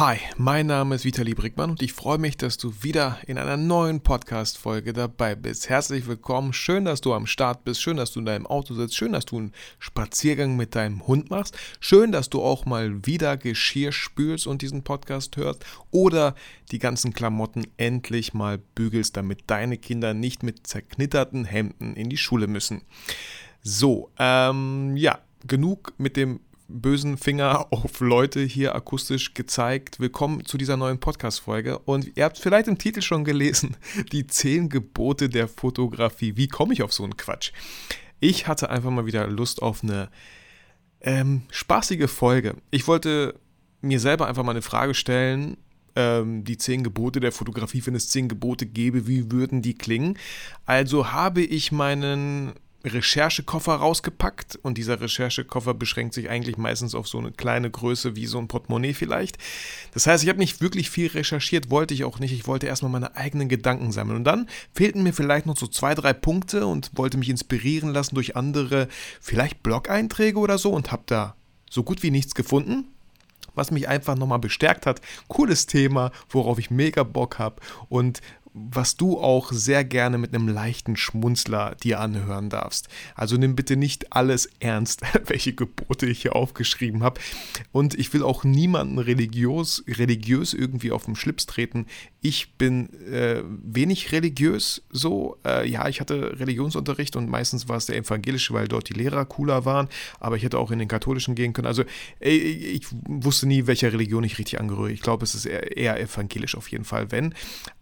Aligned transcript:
Hi, 0.00 0.18
mein 0.36 0.68
Name 0.68 0.94
ist 0.94 1.04
Vitali 1.04 1.34
Brickmann 1.34 1.70
und 1.70 1.82
ich 1.82 1.92
freue 1.92 2.18
mich, 2.18 2.36
dass 2.36 2.56
du 2.56 2.72
wieder 2.82 3.18
in 3.26 3.36
einer 3.36 3.56
neuen 3.56 4.00
Podcast-Folge 4.00 4.92
dabei 4.92 5.34
bist. 5.34 5.68
Herzlich 5.68 6.06
willkommen, 6.06 6.52
schön, 6.52 6.84
dass 6.84 7.00
du 7.00 7.14
am 7.14 7.26
Start 7.26 7.64
bist, 7.64 7.82
schön, 7.82 7.96
dass 7.96 8.12
du 8.12 8.20
in 8.20 8.26
deinem 8.26 8.46
Auto 8.46 8.74
sitzt, 8.74 8.96
schön, 8.96 9.10
dass 9.10 9.24
du 9.24 9.38
einen 9.38 9.52
Spaziergang 9.80 10.54
mit 10.54 10.76
deinem 10.76 11.04
Hund 11.08 11.30
machst, 11.30 11.58
schön, 11.80 12.12
dass 12.12 12.30
du 12.30 12.40
auch 12.40 12.64
mal 12.64 13.04
wieder 13.06 13.36
Geschirr 13.36 13.90
spülst 13.90 14.46
und 14.46 14.62
diesen 14.62 14.84
Podcast 14.84 15.36
hörst 15.36 15.64
oder 15.90 16.36
die 16.70 16.78
ganzen 16.78 17.12
Klamotten 17.12 17.66
endlich 17.76 18.34
mal 18.34 18.58
bügelst, 18.76 19.16
damit 19.16 19.40
deine 19.48 19.78
Kinder 19.78 20.14
nicht 20.14 20.44
mit 20.44 20.64
zerknitterten 20.64 21.44
Hemden 21.44 21.96
in 21.96 22.08
die 22.08 22.18
Schule 22.18 22.46
müssen. 22.46 22.82
So, 23.62 24.12
ähm, 24.20 24.96
ja, 24.96 25.18
genug 25.44 25.92
mit 25.98 26.16
dem 26.16 26.38
bösen 26.68 27.16
Finger 27.16 27.66
auf 27.72 28.00
Leute 28.00 28.40
hier 28.40 28.74
akustisch 28.74 29.34
gezeigt. 29.34 29.98
Willkommen 30.00 30.44
zu 30.44 30.58
dieser 30.58 30.76
neuen 30.76 31.00
Podcast-Folge. 31.00 31.78
Und 31.78 32.16
ihr 32.16 32.24
habt 32.24 32.38
vielleicht 32.38 32.68
im 32.68 32.78
Titel 32.78 33.00
schon 33.02 33.24
gelesen, 33.24 33.76
die 34.12 34.26
zehn 34.26 34.68
Gebote 34.68 35.28
der 35.28 35.48
Fotografie. 35.48 36.36
Wie 36.36 36.48
komme 36.48 36.74
ich 36.74 36.82
auf 36.82 36.92
so 36.92 37.02
einen 37.02 37.16
Quatsch? 37.16 37.52
Ich 38.20 38.46
hatte 38.46 38.70
einfach 38.70 38.90
mal 38.90 39.06
wieder 39.06 39.26
Lust 39.26 39.62
auf 39.62 39.82
eine 39.82 40.10
ähm, 41.00 41.42
spaßige 41.50 42.10
Folge. 42.10 42.56
Ich 42.70 42.86
wollte 42.86 43.34
mir 43.80 44.00
selber 44.00 44.26
einfach 44.26 44.42
mal 44.42 44.50
eine 44.50 44.62
Frage 44.62 44.94
stellen, 44.94 45.56
ähm, 45.96 46.44
die 46.44 46.58
zehn 46.58 46.82
Gebote 46.82 47.20
der 47.20 47.32
Fotografie, 47.32 47.82
wenn 47.86 47.94
es 47.94 48.10
zehn 48.10 48.28
Gebote 48.28 48.66
gäbe, 48.66 49.06
wie 49.06 49.30
würden 49.30 49.62
die 49.62 49.74
klingen? 49.74 50.18
Also 50.66 51.12
habe 51.12 51.40
ich 51.40 51.72
meinen 51.72 52.52
Recherchekoffer 52.84 53.74
rausgepackt 53.74 54.56
und 54.62 54.78
dieser 54.78 55.00
Recherchekoffer 55.00 55.74
beschränkt 55.74 56.14
sich 56.14 56.30
eigentlich 56.30 56.56
meistens 56.56 56.94
auf 56.94 57.08
so 57.08 57.18
eine 57.18 57.32
kleine 57.32 57.70
Größe 57.70 58.14
wie 58.14 58.26
so 58.26 58.38
ein 58.38 58.46
Portemonnaie 58.46 58.94
vielleicht. 58.94 59.36
Das 59.92 60.06
heißt, 60.06 60.22
ich 60.22 60.28
habe 60.28 60.38
nicht 60.38 60.60
wirklich 60.60 60.88
viel 60.88 61.08
recherchiert, 61.08 61.70
wollte 61.70 61.94
ich 61.94 62.04
auch 62.04 62.20
nicht. 62.20 62.32
Ich 62.32 62.46
wollte 62.46 62.66
erstmal 62.66 62.92
meine 62.92 63.16
eigenen 63.16 63.48
Gedanken 63.48 63.90
sammeln 63.90 64.18
und 64.18 64.24
dann 64.24 64.48
fehlten 64.72 65.02
mir 65.02 65.12
vielleicht 65.12 65.46
noch 65.46 65.56
so 65.56 65.66
zwei, 65.66 65.94
drei 65.94 66.12
Punkte 66.12 66.66
und 66.66 66.90
wollte 66.94 67.18
mich 67.18 67.28
inspirieren 67.28 67.90
lassen 67.90 68.14
durch 68.14 68.36
andere, 68.36 68.88
vielleicht 69.20 69.62
Blog-Einträge 69.62 70.38
oder 70.38 70.58
so 70.58 70.70
und 70.70 70.92
habe 70.92 71.02
da 71.06 71.34
so 71.68 71.82
gut 71.82 72.02
wie 72.02 72.10
nichts 72.10 72.34
gefunden 72.34 72.88
was 73.54 73.72
mich 73.72 73.88
einfach 73.88 74.14
nochmal 74.14 74.38
bestärkt 74.38 74.86
hat. 74.86 75.00
Cooles 75.26 75.66
Thema, 75.66 76.12
worauf 76.30 76.60
ich 76.60 76.70
mega 76.70 77.02
Bock 77.02 77.40
habe 77.40 77.56
und 77.88 78.20
was 78.70 78.96
du 78.96 79.18
auch 79.18 79.52
sehr 79.52 79.84
gerne 79.84 80.18
mit 80.18 80.34
einem 80.34 80.48
leichten 80.48 80.96
Schmunzler 80.96 81.74
dir 81.76 82.00
anhören 82.00 82.50
darfst. 82.50 82.88
Also 83.14 83.36
nimm 83.36 83.56
bitte 83.56 83.76
nicht 83.76 84.12
alles 84.12 84.48
ernst, 84.60 85.02
welche 85.26 85.52
Gebote 85.54 86.06
ich 86.06 86.22
hier 86.22 86.36
aufgeschrieben 86.36 87.02
habe. 87.02 87.20
Und 87.72 87.94
ich 87.94 88.12
will 88.12 88.22
auch 88.22 88.44
niemanden 88.44 88.98
religiös, 88.98 89.84
religiös 89.86 90.54
irgendwie 90.54 90.92
auf 90.92 91.04
den 91.04 91.16
Schlips 91.16 91.46
treten. 91.46 91.86
Ich 92.20 92.54
bin 92.54 92.92
äh, 93.04 93.42
wenig 93.46 94.12
religiös 94.12 94.82
so. 94.90 95.38
Äh, 95.44 95.68
ja, 95.68 95.88
ich 95.88 96.00
hatte 96.00 96.38
Religionsunterricht 96.38 97.16
und 97.16 97.28
meistens 97.28 97.68
war 97.68 97.76
es 97.76 97.86
der 97.86 97.96
evangelische, 97.96 98.54
weil 98.54 98.68
dort 98.68 98.88
die 98.88 98.94
Lehrer 98.94 99.24
cooler 99.24 99.64
waren. 99.64 99.88
Aber 100.20 100.36
ich 100.36 100.42
hätte 100.42 100.58
auch 100.58 100.70
in 100.70 100.78
den 100.78 100.88
katholischen 100.88 101.34
gehen 101.34 101.52
können. 101.52 101.66
Also 101.66 101.84
ey, 102.20 102.36
ich 102.38 102.86
wusste 103.06 103.46
nie, 103.46 103.66
welcher 103.66 103.92
Religion 103.92 104.24
ich 104.24 104.38
richtig 104.38 104.60
angehöre. 104.60 104.90
Ich 104.90 105.00
glaube, 105.00 105.24
es 105.24 105.34
ist 105.34 105.46
eher, 105.46 105.76
eher 105.76 106.00
evangelisch 106.00 106.56
auf 106.56 106.68
jeden 106.70 106.84
Fall, 106.84 107.10
wenn. 107.10 107.34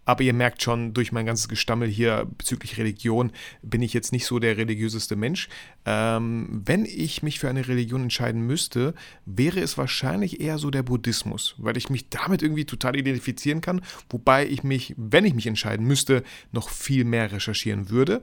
Aber 0.07 0.23
ihr 0.23 0.33
merkt 0.33 0.63
schon, 0.63 0.95
durch 0.95 1.13
mein 1.13 1.27
ganzes 1.27 1.49
Gestammel 1.49 1.89
hier 1.89 2.27
bezüglich 2.39 2.79
Religion 2.79 3.33
bin 3.61 3.83
ich 3.83 3.93
jetzt 3.93 4.13
nicht 4.13 4.25
so 4.25 4.39
der 4.39 4.57
religiöseste 4.57 5.17
Mensch. 5.17 5.49
Ähm, 5.85 6.63
wenn 6.65 6.87
ich 6.87 7.23
mich 7.23 7.41
für 7.41 7.51
eine 7.51 7.69
Religion 7.69 8.05
entscheiden 8.05 8.41
müsste, 8.41 8.95
wäre 9.27 9.61
es 9.61 9.77
wahrscheinlich 9.77 10.41
eher 10.41 10.59
so 10.59 10.71
der 10.71 10.85
Buddhismus, 10.85 11.57
weil 11.59 11.77
ich 11.77 11.91
mich 11.91 12.09
damit 12.09 12.41
irgendwie 12.41 12.65
total 12.65 12.97
identifizieren 12.97 13.61
kann, 13.61 13.83
wobei 14.09 14.47
ich 14.47 14.63
mich, 14.63 14.95
wenn 14.97 15.27
ich 15.27 15.35
mich 15.35 15.47
entscheiden 15.47 15.87
müsste, 15.87 16.23
noch 16.53 16.71
viel 16.71 17.05
mehr 17.05 17.33
recherchieren 17.33 17.91
würde. 17.91 18.23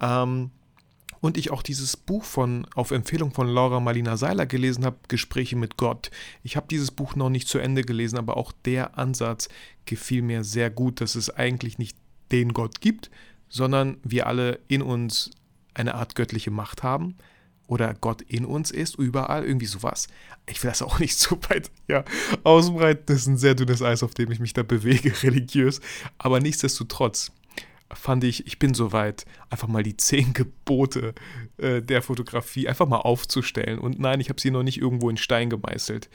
Ähm, 0.00 0.50
und 1.22 1.38
ich 1.38 1.52
auch 1.52 1.62
dieses 1.62 1.96
Buch 1.96 2.24
von 2.24 2.66
auf 2.74 2.90
Empfehlung 2.90 3.32
von 3.32 3.46
Laura 3.46 3.78
Marlina 3.80 4.16
Seiler 4.16 4.44
gelesen 4.44 4.84
habe, 4.84 4.98
Gespräche 5.06 5.56
mit 5.56 5.76
Gott. 5.76 6.10
Ich 6.42 6.56
habe 6.56 6.66
dieses 6.68 6.90
Buch 6.90 7.14
noch 7.14 7.30
nicht 7.30 7.48
zu 7.48 7.58
Ende 7.58 7.82
gelesen, 7.82 8.18
aber 8.18 8.36
auch 8.36 8.52
der 8.64 8.98
Ansatz 8.98 9.48
gefiel 9.86 10.20
mir 10.20 10.42
sehr 10.42 10.68
gut, 10.68 11.00
dass 11.00 11.14
es 11.14 11.30
eigentlich 11.30 11.78
nicht 11.78 11.96
den 12.32 12.52
Gott 12.52 12.80
gibt, 12.80 13.08
sondern 13.48 13.98
wir 14.02 14.26
alle 14.26 14.58
in 14.66 14.82
uns 14.82 15.30
eine 15.74 15.94
Art 15.94 16.16
göttliche 16.16 16.50
Macht 16.50 16.82
haben 16.82 17.14
oder 17.68 17.94
Gott 17.94 18.22
in 18.22 18.44
uns 18.44 18.72
ist, 18.72 18.96
überall, 18.96 19.44
irgendwie 19.44 19.66
sowas. 19.66 20.08
Ich 20.46 20.60
will 20.64 20.70
das 20.70 20.82
auch 20.82 20.98
nicht 20.98 21.16
so 21.16 21.38
weit 21.48 21.70
ja, 21.86 22.04
ausbreiten. 22.42 23.04
Das 23.06 23.18
ist 23.18 23.26
ein 23.28 23.38
sehr 23.38 23.54
dünnes 23.54 23.80
Eis, 23.80 24.02
auf 24.02 24.14
dem 24.14 24.32
ich 24.32 24.40
mich 24.40 24.54
da 24.54 24.64
bewege, 24.64 25.12
religiös. 25.22 25.80
Aber 26.18 26.40
nichtsdestotrotz, 26.40 27.30
fand 27.94 28.24
ich, 28.24 28.46
ich 28.46 28.58
bin 28.58 28.74
soweit, 28.74 29.24
einfach 29.50 29.68
mal 29.68 29.82
die 29.82 29.96
zehn 29.96 30.32
Gebote 30.32 31.14
äh, 31.58 31.82
der 31.82 32.02
Fotografie 32.02 32.68
einfach 32.68 32.88
mal 32.88 32.98
aufzustellen. 32.98 33.78
Und 33.78 33.98
nein, 33.98 34.20
ich 34.20 34.28
habe 34.28 34.40
sie 34.40 34.50
noch 34.50 34.62
nicht 34.62 34.78
irgendwo 34.78 35.10
in 35.10 35.16
Stein 35.16 35.50
gemeißelt. 35.50 36.08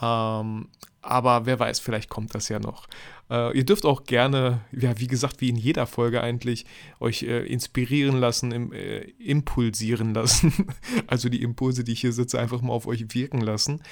Ähm, 0.00 0.68
aber 1.00 1.46
wer 1.46 1.58
weiß, 1.58 1.80
vielleicht 1.80 2.08
kommt 2.10 2.34
das 2.34 2.48
ja 2.48 2.58
noch. 2.58 2.86
Äh, 3.30 3.56
ihr 3.56 3.64
dürft 3.64 3.86
auch 3.86 4.04
gerne, 4.04 4.60
ja, 4.72 4.98
wie 4.98 5.06
gesagt, 5.06 5.40
wie 5.40 5.48
in 5.48 5.56
jeder 5.56 5.86
Folge 5.86 6.22
eigentlich, 6.22 6.66
euch 7.00 7.22
äh, 7.22 7.46
inspirieren 7.46 8.18
lassen, 8.18 8.52
im, 8.52 8.72
äh, 8.72 9.00
impulsieren 9.18 10.12
lassen. 10.12 10.52
also 11.06 11.28
die 11.28 11.42
Impulse, 11.42 11.84
die 11.84 11.92
ich 11.92 12.00
hier 12.00 12.12
sitze, 12.12 12.38
einfach 12.38 12.62
mal 12.62 12.72
auf 12.72 12.86
euch 12.86 13.14
wirken 13.14 13.40
lassen. 13.40 13.82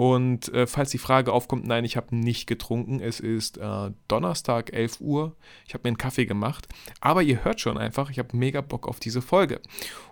Und 0.00 0.50
äh, 0.54 0.66
falls 0.66 0.88
die 0.88 0.96
Frage 0.96 1.30
aufkommt, 1.30 1.66
nein, 1.66 1.84
ich 1.84 1.98
habe 1.98 2.16
nicht 2.16 2.46
getrunken. 2.46 3.00
Es 3.00 3.20
ist 3.20 3.58
äh, 3.58 3.90
Donnerstag, 4.08 4.72
11 4.72 5.02
Uhr. 5.02 5.36
Ich 5.66 5.74
habe 5.74 5.82
mir 5.84 5.88
einen 5.88 5.98
Kaffee 5.98 6.24
gemacht. 6.24 6.66
Aber 7.02 7.22
ihr 7.22 7.44
hört 7.44 7.60
schon 7.60 7.76
einfach, 7.76 8.08
ich 8.08 8.18
habe 8.18 8.34
mega 8.34 8.62
Bock 8.62 8.88
auf 8.88 8.98
diese 8.98 9.20
Folge. 9.20 9.60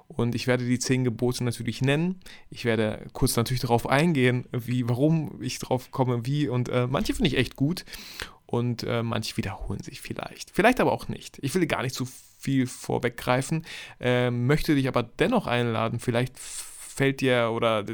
Und 0.07 0.35
ich 0.35 0.47
werde 0.47 0.67
die 0.67 0.79
zehn 0.79 1.05
Gebote 1.05 1.43
natürlich 1.43 1.81
nennen. 1.81 2.21
Ich 2.51 2.67
werde 2.67 3.07
kurz 3.15 3.35
natürlich 3.37 3.63
darauf 3.63 3.89
eingehen, 3.89 4.45
wie, 4.53 4.87
warum 4.87 5.41
ich 5.41 5.59
drauf 5.59 5.91
komme, 5.91 6.27
wie. 6.27 6.49
Und 6.49 6.69
äh, 6.69 6.87
manche 6.87 7.15
finde 7.15 7.29
ich 7.29 7.39
echt 7.39 7.57
gut. 7.57 7.87
Und 8.45 8.83
äh, 8.83 9.03
manche 9.03 9.39
wiederholen 9.39 9.81
sich 9.81 10.03
vielleicht. 10.03 10.51
Vielleicht 10.51 10.81
aber 10.81 10.93
auch 10.93 11.09
nicht. 11.09 11.39
Ich 11.41 11.55
will 11.55 11.67
gar 11.67 11.81
nicht 11.81 11.95
zu 11.95 12.07
viel 12.39 12.67
vorweggreifen. 12.67 13.65
Ähm, 14.01 14.47
möchte 14.47 14.75
dich 14.75 14.87
aber 14.87 15.03
dennoch 15.03 15.47
einladen, 15.47 15.99
vielleicht 15.99 16.39
fällt 16.99 17.21
dir 17.21 17.51
oder 17.53 17.85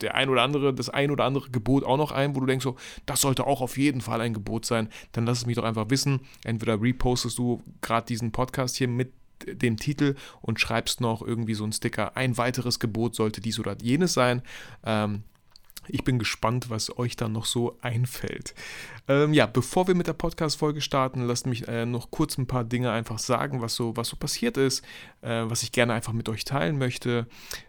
der 0.00 0.14
ein 0.14 0.28
oder 0.28 0.42
andere, 0.42 0.74
das 0.74 0.88
ein 0.88 1.10
oder 1.10 1.24
andere 1.24 1.50
Gebot 1.50 1.84
auch 1.84 1.96
noch 1.96 2.10
ein, 2.10 2.34
wo 2.34 2.40
du 2.40 2.46
denkst, 2.46 2.64
so, 2.64 2.76
das 3.06 3.20
sollte 3.20 3.46
auch 3.46 3.60
auf 3.60 3.76
jeden 3.76 4.00
Fall 4.00 4.20
ein 4.20 4.34
Gebot 4.34 4.64
sein, 4.64 4.88
dann 5.12 5.26
lass 5.26 5.38
es 5.38 5.46
mich 5.46 5.56
doch 5.56 5.64
einfach 5.64 5.90
wissen. 5.90 6.20
Entweder 6.42 6.80
repostest 6.80 7.38
du 7.38 7.62
gerade 7.80 8.06
diesen 8.06 8.32
Podcast 8.32 8.76
hier 8.76 8.88
mit 8.88 9.12
dem 9.46 9.76
Titel 9.76 10.16
und 10.40 10.60
schreibst 10.60 11.00
noch 11.00 11.20
irgendwie 11.22 11.54
so 11.54 11.64
einen 11.64 11.72
Sticker, 11.72 12.16
ein 12.16 12.36
weiteres 12.38 12.80
Gebot 12.80 13.14
sollte 13.14 13.40
dies 13.40 13.58
oder 13.58 13.76
jenes 13.80 14.14
sein. 14.14 14.42
Ähm, 14.84 15.22
ich 15.88 16.04
bin 16.04 16.18
gespannt, 16.18 16.70
was 16.70 16.96
euch 16.98 17.16
dann 17.16 17.32
noch 17.32 17.44
so 17.44 17.76
einfällt. 17.82 18.54
Ähm, 19.08 19.34
ja, 19.34 19.46
bevor 19.46 19.86
wir 19.86 19.94
mit 19.94 20.06
der 20.06 20.14
Podcast-Folge 20.14 20.80
starten, 20.80 21.26
lasst 21.26 21.46
mich 21.46 21.68
äh, 21.68 21.84
noch 21.84 22.10
kurz 22.10 22.38
ein 22.38 22.46
paar 22.46 22.64
Dinge 22.64 22.90
einfach 22.90 23.18
sagen, 23.18 23.60
was 23.60 23.74
so, 23.74 23.96
was 23.96 24.08
so 24.08 24.16
passiert 24.16 24.56
ist, 24.56 24.84
äh, 25.20 25.42
was 25.44 25.62
ich 25.62 25.72
gerne 25.72 25.92
einfach 25.92 26.12
mit 26.12 26.28
euch 26.28 26.44
teilen 26.44 26.78
möchte. 26.78 27.26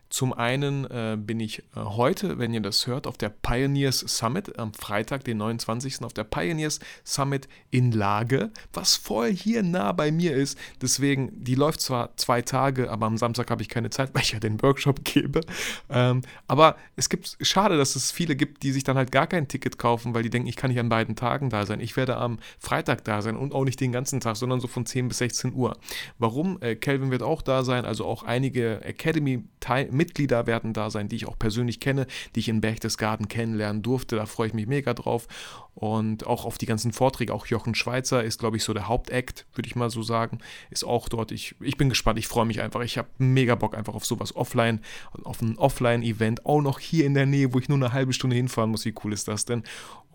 Zum 0.10 0.34
einen 0.34 0.86
äh, 0.86 1.18
bin 1.20 1.40
ich 1.40 1.60
äh, 1.60 1.64
heute, 1.76 2.38
wenn 2.38 2.54
ihr 2.54 2.62
das 2.62 2.86
hört, 2.86 3.08
auf 3.08 3.18
der 3.18 3.30
Pioneers 3.30 4.00
Summit 4.00 4.58
am 4.60 4.74
Freitag, 4.74 5.24
den 5.24 5.38
29. 5.38 6.04
auf 6.04 6.14
der 6.14 6.24
Pioneers 6.24 6.80
Summit 7.04 7.48
in 7.72 7.92
Lage, 7.92 8.52
was 8.72 8.96
voll 8.96 9.34
hier 9.34 9.64
nah 9.64 9.92
bei 9.92 10.12
mir 10.12 10.36
ist. 10.36 10.58
Deswegen, 10.82 11.44
die 11.44 11.56
läuft 11.56 11.82
zwar 11.82 12.16
zwei 12.18 12.44
Tage, 12.44 12.92
aber 12.92 13.08
am 13.08 13.18
Samstag 13.18 13.50
habe 13.50 13.64
ich 13.64 13.70
keine 13.70 13.90
Zeit, 13.90 14.12
weil 14.14 14.22
ich 14.22 14.32
ja 14.32 14.40
den 14.40 14.62
Workshop 14.62 15.04
gebe. 15.04 15.42
Ähm, 15.90 16.22
aber 16.48 16.78
es 16.96 17.10
gibt, 17.10 17.38
schade, 17.42 17.78
dass 17.78 17.96
es 17.96 18.12
viele 18.12 18.36
gibt, 18.36 18.64
die 18.64 18.72
sich 18.72 18.84
dann 18.84 18.98
halt 18.98 19.12
gar 19.12 19.28
kein 19.28 19.48
Ticket 19.48 19.80
kaufen, 19.80 20.14
weil 20.14 20.24
die 20.24 20.30
denken, 20.30 20.48
ich 20.48 20.56
kann 20.56 20.70
nicht 20.70 20.80
an 20.80 20.90
beiden 20.90 21.16
Tagen 21.16 21.50
da 21.50 21.66
sein. 21.66 21.80
Ich 21.80 21.98
werde 21.98 22.18
am 22.18 22.38
Freitag 22.60 23.04
da 23.04 23.22
sein 23.22 23.36
und 23.36 23.54
auch 23.54 23.66
nicht 23.66 23.82
den 23.82 23.92
ganzen 23.92 24.20
Tag, 24.20 24.38
sondern 24.38 24.60
so 24.60 24.68
von 24.68 24.86
10 24.86 25.08
bis 25.08 25.18
16 25.18 25.54
Uhr. 25.54 25.76
Warum? 26.20 26.62
Äh, 26.62 26.76
Kelvin 26.76 27.10
wird 27.10 27.24
auch 27.24 27.42
da 27.42 27.64
sein, 27.64 27.86
also 27.86 28.06
auch 28.06 28.24
einige 28.24 28.82
Academy-Mitglieder 28.84 29.95
Mitglieder 29.96 30.48
werden 30.48 30.74
da 30.74 30.90
sein, 30.90 31.08
die 31.08 31.16
ich 31.16 31.28
auch 31.28 31.38
persönlich 31.40 31.80
kenne, 31.80 32.08
die 32.36 32.42
ich 32.42 32.50
in 32.50 32.62
Berchtesgaden 32.62 33.28
kennenlernen 33.28 33.82
durfte. 33.82 34.16
Da 34.16 34.26
freue 34.26 34.48
ich 34.48 34.54
mich 34.54 34.68
mega 34.68 34.94
drauf. 34.94 35.28
Und 35.76 36.26
auch 36.26 36.46
auf 36.46 36.58
die 36.58 36.66
ganzen 36.66 36.94
Vorträge, 36.94 37.34
auch 37.34 37.48
Jochen 37.48 37.76
Schweizer 37.76 38.24
ist, 38.24 38.40
glaube 38.40 38.58
ich, 38.58 38.64
so 38.64 38.74
der 38.74 38.88
Hauptakt, 38.88 39.46
würde 39.56 39.68
ich 39.68 39.76
mal 39.76 39.90
so 39.90 40.04
sagen, 40.04 40.40
ist 40.70 40.86
auch 40.86 41.10
dort. 41.10 41.32
Ich, 41.32 41.56
ich 41.60 41.76
bin 41.76 41.90
gespannt, 41.90 42.18
ich 42.18 42.28
freue 42.28 42.46
mich 42.46 42.62
einfach. 42.62 42.82
Ich 42.82 42.98
habe 42.98 43.10
mega 43.18 43.56
Bock 43.56 43.76
einfach 43.76 43.94
auf 43.94 44.06
sowas 44.06 44.36
offline, 44.36 44.80
auf 45.24 45.42
ein 45.42 45.58
Offline-Event, 45.58 46.46
auch 46.46 46.62
noch 46.62 46.80
hier 46.80 47.06
in 47.06 47.14
der 47.14 47.26
Nähe, 47.26 47.54
wo 47.54 47.60
ich 47.60 47.68
nur 47.68 47.78
eine 47.78 47.92
halbe 47.92 48.14
Stunde 48.14 48.36
hinfahren 48.38 48.72
muss. 48.72 48.86
Wie 48.86 48.96
cool 49.04 49.12
ist 49.12 49.28
das 49.28 49.46
denn? 49.46 49.64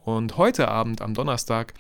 Und 0.05 0.38
heute 0.38 0.69
Abend, 0.69 1.03
am 1.03 1.12
Donnerstag, 1.12 1.75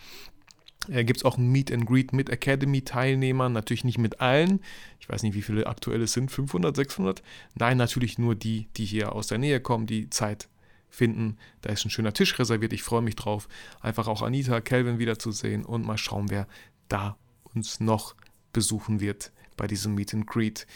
äh, 0.88 1.04
gibt 1.04 1.18
es 1.18 1.24
auch 1.24 1.38
ein 1.38 1.50
Meet 1.50 1.72
and 1.72 1.86
Greet 1.86 2.12
mit 2.12 2.30
Academy-Teilnehmern, 2.30 3.52
natürlich 3.52 3.84
nicht 3.84 3.98
mit 3.98 4.20
allen. 4.20 4.60
Ich 4.98 5.08
weiß 5.08 5.22
nicht, 5.22 5.34
wie 5.34 5.42
viele 5.42 5.66
aktuell 5.66 6.02
es 6.02 6.12
sind, 6.12 6.30
500, 6.30 6.74
600? 6.74 7.22
Nein, 7.54 7.76
natürlich 7.76 8.18
nur 8.18 8.34
die, 8.34 8.68
die 8.76 8.84
hier 8.84 9.12
aus 9.12 9.26
der 9.26 9.38
Nähe 9.38 9.60
kommen, 9.60 9.86
die 9.86 10.10
Zeit 10.10 10.48
finden. 10.88 11.36
Da 11.62 11.70
ist 11.70 11.84
ein 11.84 11.90
schöner 11.90 12.12
Tisch 12.12 12.38
reserviert, 12.38 12.72
ich 12.72 12.82
freue 12.82 13.02
mich 13.02 13.16
drauf. 13.16 13.48
Einfach 13.80 14.08
auch 14.08 14.22
Anita, 14.22 14.60
Kelvin 14.60 14.98
wiederzusehen 14.98 15.64
und 15.64 15.84
mal 15.84 15.98
schauen, 15.98 16.30
wer 16.30 16.46
da 16.88 17.16
uns 17.54 17.80
noch 17.80 18.14
besuchen 18.52 19.00
wird 19.00 19.32
bei 19.56 19.66
diesem 19.66 19.94
Meet 19.94 20.14
and 20.14 20.26
Greet. 20.26 20.66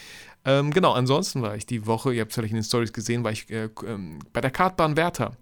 Ähm, 0.44 0.70
genau, 0.70 0.92
ansonsten 0.92 1.42
war 1.42 1.56
ich 1.56 1.66
die 1.66 1.86
Woche, 1.86 2.12
ihr 2.12 2.20
habt 2.20 2.30
es 2.30 2.34
vielleicht 2.34 2.52
in 2.52 2.58
den 2.58 2.64
Stories 2.64 2.92
gesehen, 2.92 3.24
war 3.24 3.32
ich 3.32 3.50
äh, 3.50 3.64
äh, 3.64 3.70
bei 4.32 4.40
der 4.40 4.50
Kartbahn 4.50 4.96
Werther. 4.96 5.36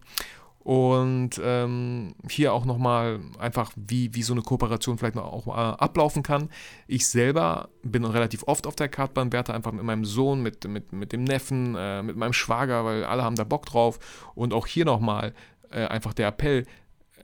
Und 0.64 1.40
ähm, 1.42 2.14
hier 2.28 2.52
auch 2.52 2.64
nochmal 2.64 3.20
einfach, 3.38 3.72
wie, 3.74 4.14
wie 4.14 4.22
so 4.22 4.32
eine 4.32 4.42
Kooperation 4.42 4.96
vielleicht 4.96 5.16
noch 5.16 5.24
auch 5.24 5.46
äh, 5.48 5.50
ablaufen 5.50 6.22
kann. 6.22 6.50
Ich 6.86 7.08
selber 7.08 7.68
bin 7.82 8.04
relativ 8.04 8.44
oft 8.46 8.66
auf 8.66 8.76
der 8.76 8.88
Kartbahn, 8.88 9.32
werte 9.32 9.54
einfach 9.54 9.72
mit 9.72 9.82
meinem 9.82 10.04
Sohn, 10.04 10.40
mit, 10.40 10.66
mit, 10.68 10.92
mit 10.92 11.12
dem 11.12 11.24
Neffen, 11.24 11.74
äh, 11.76 12.02
mit 12.02 12.16
meinem 12.16 12.32
Schwager, 12.32 12.84
weil 12.84 13.04
alle 13.04 13.24
haben 13.24 13.36
da 13.36 13.44
Bock 13.44 13.66
drauf. 13.66 13.98
Und 14.34 14.52
auch 14.52 14.66
hier 14.68 14.84
nochmal 14.84 15.34
äh, 15.70 15.86
einfach 15.86 16.14
der 16.14 16.28
Appell, 16.28 16.64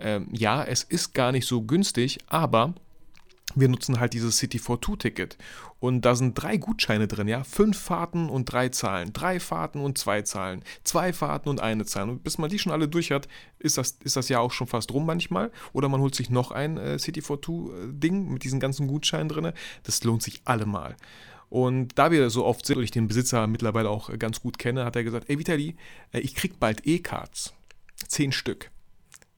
ähm, 0.01 0.29
ja, 0.33 0.65
es 0.65 0.83
ist 0.83 1.15
gar 1.15 1.33
nicht 1.33 1.47
so 1.47 1.63
günstig, 1.63 2.19
aber 2.29 2.75
wir 3.61 3.69
nutzen 3.69 4.01
halt 4.01 4.13
dieses 4.13 4.39
City 4.39 4.59
for 4.59 4.81
Two 4.81 4.97
Ticket. 4.97 5.37
Und 5.81 6.03
da 6.03 6.15
sind 6.15 6.35
drei 6.35 6.57
Gutscheine 6.57 7.07
drin, 7.09 7.29
ja. 7.29 7.45
Fünf 7.45 7.79
Fahrten 7.79 8.29
und 8.29 8.47
drei 8.47 8.69
Zahlen. 8.69 9.13
Drei 9.13 9.41
Fahrten 9.41 9.81
und 9.81 9.99
zwei 9.99 10.23
Zahlen. 10.23 10.63
Zwei 10.85 11.13
Fahrten 11.13 11.49
und 11.49 11.61
eine 11.61 11.85
Zahl. 11.85 12.09
Und 12.09 12.25
bis 12.25 12.39
man 12.39 12.51
die 12.51 12.59
schon 12.59 12.73
alle 12.73 12.89
durch 12.89 13.11
hat, 13.11 13.29
ist 13.59 13.79
das, 13.79 13.99
ist 14.03 14.17
das 14.17 14.29
ja 14.29 14.41
auch 14.41 14.53
schon 14.53 14.67
fast 14.67 14.93
rum 14.93 15.07
manchmal. 15.07 15.53
Oder 15.73 15.89
man 15.89 16.01
holt 16.01 16.15
sich 16.15 16.31
noch 16.31 16.51
ein 16.51 16.77
äh, 16.79 16.99
City 16.99 17.21
for 17.21 17.41
Two 17.41 17.73
äh, 17.73 17.93
Ding 17.93 18.29
mit 18.29 18.45
diesen 18.45 18.61
ganzen 18.61 18.89
Gutscheinen 18.89 19.29
drin. 19.29 19.53
Das 19.85 20.03
lohnt 20.05 20.23
sich 20.23 20.43
allemal. 20.45 20.97
Und 21.51 21.99
da 21.99 22.11
wir 22.11 22.29
so 22.31 22.45
oft 22.45 22.67
sind 22.67 22.77
und 22.77 22.85
ich 22.85 22.91
den 22.91 23.09
Besitzer 23.09 23.47
mittlerweile 23.47 23.89
auch 23.89 24.11
äh, 24.11 24.19
ganz 24.19 24.41
gut 24.41 24.59
kenne, 24.59 24.85
hat 24.85 24.97
er 24.97 25.05
gesagt: 25.05 25.31
Ey, 25.31 25.39
Vitali, 25.39 25.77
äh, 26.13 26.21
ich 26.21 26.35
krieg 26.35 26.59
bald 26.61 26.87
E-Cards. 26.87 27.55
Zehn 28.07 28.33
Stück. 28.33 28.71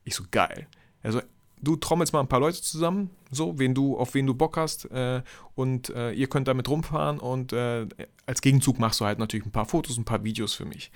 Ich 0.05 0.15
so, 0.15 0.25
geil. 0.31 0.67
Also, 1.03 1.21
du 1.62 1.77
trommelst 1.77 2.12
mal 2.12 2.21
ein 2.21 2.29
paar 2.29 2.41
Leute 2.41 2.62
zusammen, 2.62 3.11
so, 3.31 3.59
wen 3.59 3.75
du, 3.75 3.97
auf 3.97 4.15
wen 4.15 4.27
du 4.27 4.35
Bock 4.35 4.57
hast, 4.57 4.91
äh, 4.91 5.23
und 5.55 5.91
äh, 5.91 6.12
ihr 6.12 6.29
könnt 6.29 6.49
damit 6.49 6.69
rumfahren 6.69 7.19
und 7.19 7.53
äh, 7.53 7.87
als 8.27 8.41
Gegenzug 8.41 8.79
machst 8.79 9.01
du 9.01 9.05
halt 9.05 9.19
natürlich 9.19 9.47
ein 9.47 9.53
paar 9.53 9.67
Fotos, 9.67 9.99
ein 9.99 10.05
paar 10.05 10.25
Videos 10.25 10.55
für 10.55 10.65
mich. 10.65 10.91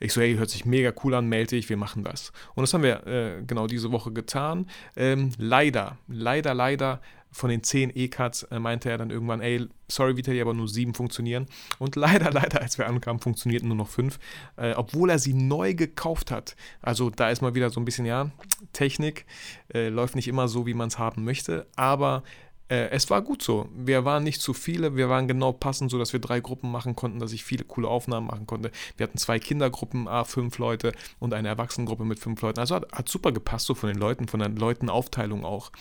Ich 0.00 0.12
so, 0.12 0.20
hey, 0.20 0.36
hört 0.36 0.50
sich 0.50 0.64
mega 0.64 0.92
cool 1.04 1.14
an, 1.14 1.28
melde 1.28 1.56
dich, 1.56 1.68
wir 1.68 1.76
machen 1.76 2.04
das. 2.04 2.32
Und 2.54 2.62
das 2.62 2.74
haben 2.74 2.82
wir 2.82 3.06
äh, 3.06 3.42
genau 3.46 3.66
diese 3.66 3.92
Woche 3.92 4.12
getan. 4.12 4.66
Ähm, 4.96 5.30
leider, 5.38 5.98
leider, 6.08 6.54
leider 6.54 7.00
von 7.30 7.50
den 7.50 7.62
10 7.62 7.92
E-Cards 7.94 8.44
äh, 8.44 8.58
meinte 8.58 8.90
er 8.90 8.98
dann 8.98 9.10
irgendwann, 9.10 9.40
ey, 9.40 9.66
sorry 9.88 10.16
Vitali, 10.16 10.40
aber 10.40 10.54
nur 10.54 10.68
7 10.68 10.94
funktionieren. 10.94 11.46
Und 11.78 11.96
leider, 11.96 12.30
leider, 12.30 12.60
als 12.60 12.78
wir 12.78 12.86
ankamen, 12.86 13.20
funktionierten 13.20 13.68
nur 13.68 13.76
noch 13.76 13.88
5, 13.88 14.18
äh, 14.56 14.72
obwohl 14.72 15.10
er 15.10 15.18
sie 15.18 15.34
neu 15.34 15.74
gekauft 15.74 16.30
hat. 16.30 16.56
Also 16.82 17.10
da 17.10 17.30
ist 17.30 17.42
mal 17.42 17.54
wieder 17.54 17.70
so 17.70 17.80
ein 17.80 17.84
bisschen, 17.84 18.06
ja, 18.06 18.30
Technik 18.72 19.26
äh, 19.72 19.88
läuft 19.88 20.16
nicht 20.16 20.28
immer 20.28 20.48
so, 20.48 20.66
wie 20.66 20.74
man 20.74 20.88
es 20.88 20.98
haben 20.98 21.24
möchte, 21.24 21.66
aber 21.76 22.22
äh, 22.68 22.90
es 22.90 23.08
war 23.08 23.22
gut 23.22 23.42
so. 23.42 23.68
Wir 23.74 24.04
waren 24.04 24.24
nicht 24.24 24.40
zu 24.40 24.52
viele, 24.52 24.96
wir 24.96 25.08
waren 25.08 25.26
genau 25.26 25.52
passend, 25.52 25.90
so 25.90 25.98
dass 25.98 26.12
wir 26.12 26.20
drei 26.20 26.40
Gruppen 26.40 26.70
machen 26.70 26.94
konnten, 26.94 27.18
dass 27.18 27.32
ich 27.32 27.44
viele 27.44 27.64
coole 27.64 27.88
Aufnahmen 27.88 28.26
machen 28.26 28.46
konnte. 28.46 28.70
Wir 28.96 29.04
hatten 29.04 29.18
zwei 29.18 29.38
Kindergruppen, 29.38 30.06
a 30.06 30.24
fünf 30.24 30.58
Leute 30.58 30.92
und 31.18 31.32
eine 31.34 31.48
Erwachsenengruppe 31.48 32.04
mit 32.04 32.18
fünf 32.18 32.40
Leuten. 32.42 32.60
Also 32.60 32.74
hat, 32.74 32.92
hat 32.92 33.08
super 33.08 33.32
gepasst, 33.32 33.66
so 33.66 33.74
von 33.74 33.88
den 33.88 33.98
Leuten, 33.98 34.28
von 34.28 34.40
der 34.40 34.50
Leutenaufteilung 34.50 35.44
auch. 35.44 35.72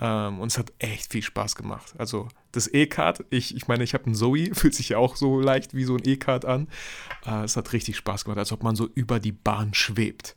Ähm, 0.00 0.40
und 0.40 0.48
es 0.48 0.58
hat 0.58 0.72
echt 0.78 1.12
viel 1.12 1.22
Spaß 1.22 1.56
gemacht. 1.56 1.94
Also 1.98 2.28
das 2.52 2.72
E-Card, 2.72 3.24
ich, 3.30 3.56
ich 3.56 3.68
meine, 3.68 3.84
ich 3.84 3.94
habe 3.94 4.06
einen 4.06 4.14
Zoe, 4.14 4.50
fühlt 4.54 4.74
sich 4.74 4.90
ja 4.90 4.98
auch 4.98 5.16
so 5.16 5.40
leicht 5.40 5.74
wie 5.74 5.84
so 5.84 5.96
ein 5.96 6.02
E-Card 6.04 6.44
an. 6.44 6.68
Äh, 7.26 7.44
es 7.44 7.56
hat 7.56 7.72
richtig 7.72 7.96
Spaß 7.96 8.24
gemacht, 8.24 8.38
als 8.38 8.52
ob 8.52 8.62
man 8.62 8.76
so 8.76 8.88
über 8.94 9.20
die 9.20 9.32
Bahn 9.32 9.74
schwebt. 9.74 10.36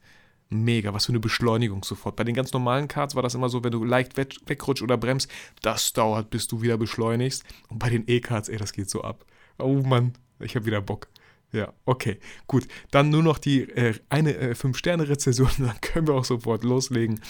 Mega, 0.49 0.93
was 0.93 1.05
für 1.05 1.13
eine 1.13 1.21
Beschleunigung 1.21 1.83
sofort. 1.83 2.17
Bei 2.17 2.25
den 2.25 2.35
ganz 2.35 2.51
normalen 2.51 2.89
Cards 2.89 3.15
war 3.15 3.23
das 3.23 3.35
immer 3.35 3.47
so, 3.47 3.63
wenn 3.63 3.71
du 3.71 3.85
leicht 3.85 4.17
weg, 4.17 4.35
wegrutschst 4.47 4.83
oder 4.83 4.97
bremst, 4.97 5.31
das 5.61 5.93
dauert, 5.93 6.29
bis 6.29 6.47
du 6.47 6.61
wieder 6.61 6.77
beschleunigst. 6.77 7.45
Und 7.69 7.79
bei 7.79 7.89
den 7.89 8.03
E-Cards, 8.07 8.49
ey, 8.49 8.57
das 8.57 8.73
geht 8.73 8.89
so 8.89 9.01
ab. 9.01 9.25
Oh 9.59 9.81
Mann, 9.81 10.13
ich 10.39 10.55
habe 10.55 10.65
wieder 10.65 10.81
Bock. 10.81 11.07
Ja, 11.53 11.73
okay, 11.85 12.17
gut. 12.47 12.67
Dann 12.91 13.09
nur 13.09 13.23
noch 13.23 13.37
die 13.37 13.61
äh, 13.61 13.93
eine 14.09 14.35
äh, 14.35 14.51
5-Sterne-Rezession, 14.51 15.51
dann 15.59 15.79
können 15.81 16.07
wir 16.07 16.15
auch 16.15 16.25
sofort 16.25 16.63
loslegen. 16.63 17.21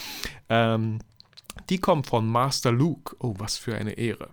Ähm, 0.49 0.99
die 1.69 1.79
kommt 1.79 2.07
von 2.07 2.27
Master 2.27 2.71
Luke. 2.71 3.15
Oh, 3.19 3.35
was 3.37 3.57
für 3.57 3.75
eine 3.75 3.93
Ehre. 3.93 4.29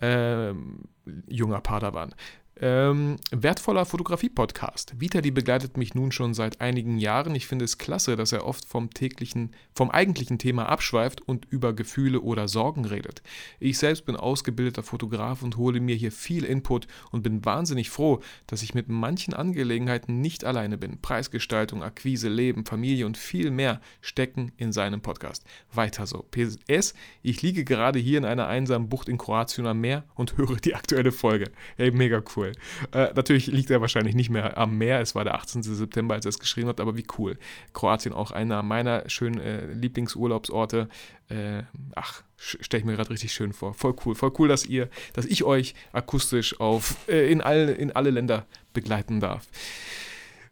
Ähm, 0.00 0.84
junger 1.26 1.60
Padawan. 1.60 2.14
Ähm, 2.60 3.18
wertvoller 3.30 3.84
Fotografie-Podcast. 3.84 5.00
Vitali 5.00 5.30
begleitet 5.30 5.76
mich 5.76 5.94
nun 5.94 6.10
schon 6.10 6.34
seit 6.34 6.60
einigen 6.60 6.98
Jahren. 6.98 7.36
Ich 7.36 7.46
finde 7.46 7.64
es 7.64 7.78
klasse, 7.78 8.16
dass 8.16 8.32
er 8.32 8.44
oft 8.44 8.64
vom 8.64 8.90
täglichen, 8.90 9.52
vom 9.74 9.92
eigentlichen 9.92 10.38
Thema 10.38 10.68
abschweift 10.68 11.20
und 11.20 11.46
über 11.50 11.72
Gefühle 11.72 12.20
oder 12.20 12.48
Sorgen 12.48 12.84
redet. 12.84 13.22
Ich 13.60 13.78
selbst 13.78 14.06
bin 14.06 14.16
ausgebildeter 14.16 14.82
Fotograf 14.82 15.42
und 15.42 15.56
hole 15.56 15.78
mir 15.78 15.94
hier 15.94 16.10
viel 16.10 16.44
Input 16.44 16.88
und 17.12 17.22
bin 17.22 17.44
wahnsinnig 17.44 17.90
froh, 17.90 18.20
dass 18.48 18.62
ich 18.62 18.74
mit 18.74 18.88
manchen 18.88 19.34
Angelegenheiten 19.34 20.20
nicht 20.20 20.44
alleine 20.44 20.78
bin. 20.78 21.00
Preisgestaltung, 21.00 21.84
Akquise, 21.84 22.28
Leben, 22.28 22.64
Familie 22.64 23.06
und 23.06 23.16
viel 23.16 23.52
mehr 23.52 23.80
stecken 24.00 24.50
in 24.56 24.72
seinem 24.72 25.00
Podcast. 25.00 25.44
Weiter 25.72 26.06
so. 26.06 26.26
PS, 26.32 26.94
ich 27.22 27.40
liege 27.40 27.64
gerade 27.64 28.00
hier 28.00 28.18
in 28.18 28.24
einer 28.24 28.48
einsamen 28.48 28.88
Bucht 28.88 29.08
in 29.08 29.16
Kroatien 29.16 29.66
am 29.68 29.80
Meer 29.80 30.02
und 30.16 30.36
höre 30.36 30.56
die 30.56 30.74
aktuelle 30.74 31.12
Folge. 31.12 31.52
Hey, 31.76 31.92
mega 31.92 32.20
cool 32.34 32.47
cool. 32.48 33.00
Äh, 33.00 33.12
natürlich 33.14 33.46
liegt 33.46 33.70
er 33.70 33.80
wahrscheinlich 33.80 34.14
nicht 34.14 34.30
mehr 34.30 34.56
am 34.58 34.78
Meer. 34.78 35.00
Es 35.00 35.14
war 35.14 35.24
der 35.24 35.34
18. 35.34 35.62
September, 35.62 36.14
als 36.14 36.24
er 36.24 36.30
es 36.30 36.38
geschrieben 36.38 36.68
hat, 36.68 36.80
aber 36.80 36.96
wie 36.96 37.06
cool. 37.18 37.38
Kroatien 37.72 38.12
auch 38.12 38.30
einer 38.30 38.62
meiner 38.62 39.08
schönen 39.08 39.40
äh, 39.40 39.66
Lieblingsurlaubsorte. 39.72 40.88
Äh, 41.28 41.62
ach, 41.94 42.22
stelle 42.36 42.80
ich 42.80 42.86
mir 42.86 42.96
gerade 42.96 43.10
richtig 43.10 43.32
schön 43.32 43.52
vor. 43.52 43.74
Voll 43.74 43.94
cool. 44.04 44.14
Voll 44.14 44.32
cool, 44.38 44.48
dass 44.48 44.66
ihr, 44.66 44.88
dass 45.12 45.26
ich 45.26 45.44
euch 45.44 45.74
akustisch 45.92 46.60
auf, 46.60 46.96
äh, 47.08 47.30
in, 47.30 47.40
all, 47.40 47.68
in 47.68 47.92
alle 47.92 48.10
Länder 48.10 48.46
begleiten 48.72 49.20
darf. 49.20 49.46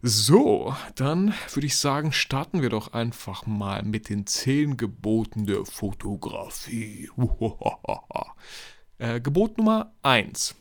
So, 0.03 0.75
dann 0.95 1.33
würde 1.53 1.65
ich 1.65 1.75
sagen, 1.75 2.11
starten 2.11 2.61
wir 2.61 2.69
doch 2.69 2.93
einfach 2.93 3.47
mal 3.47 3.81
mit 3.81 4.09
den 4.09 4.27
zehn 4.27 4.77
Geboten 4.77 5.47
der 5.47 5.65
Fotografie. 5.65 7.09
äh, 8.99 9.19
Gebot 9.19 9.57
Nummer 9.57 9.91
1 10.03 10.55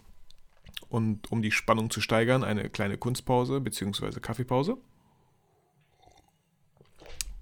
und 0.88 1.30
um 1.32 1.42
die 1.42 1.52
Spannung 1.52 1.90
zu 1.90 2.00
steigern, 2.00 2.44
eine 2.44 2.68
kleine 2.70 2.98
Kunstpause 2.98 3.60
bzw. 3.60 4.20
Kaffeepause. 4.20 4.76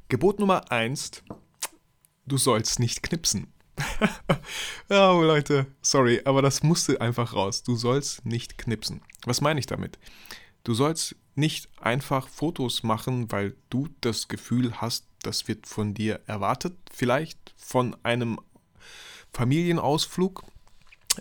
Gebot 0.09 0.39
Nummer 0.39 0.71
1, 0.71 1.23
du 2.27 2.37
sollst 2.37 2.79
nicht 2.79 3.03
knipsen. 3.03 3.53
oh 4.91 5.21
Leute, 5.23 5.67
sorry, 5.83 6.21
aber 6.25 6.43
das 6.43 6.63
musste 6.63 7.01
einfach 7.01 7.35
raus. 7.35 7.63
Du 7.63 7.75
sollst 7.75 8.25
nicht 8.25 8.59
knipsen. 8.59 9.01
Was 9.25 9.41
meine 9.41 9.59
ich 9.61 9.67
damit? 9.67 9.99
Du 10.63 10.75
sollst 10.75 11.17
nicht 11.35 11.69
einfach 11.81 12.29
Fotos 12.29 12.83
machen, 12.83 13.33
weil 13.33 13.57
du 13.71 13.89
das 14.01 14.29
Gefühl 14.29 14.81
hast, 14.81 15.07
das 15.23 15.49
wird 15.49 15.67
von 15.67 15.95
dir 15.95 16.21
erwartet. 16.27 16.77
Vielleicht 16.93 17.55
von 17.57 17.97
einem 18.05 18.39
Familienausflug 19.33 20.45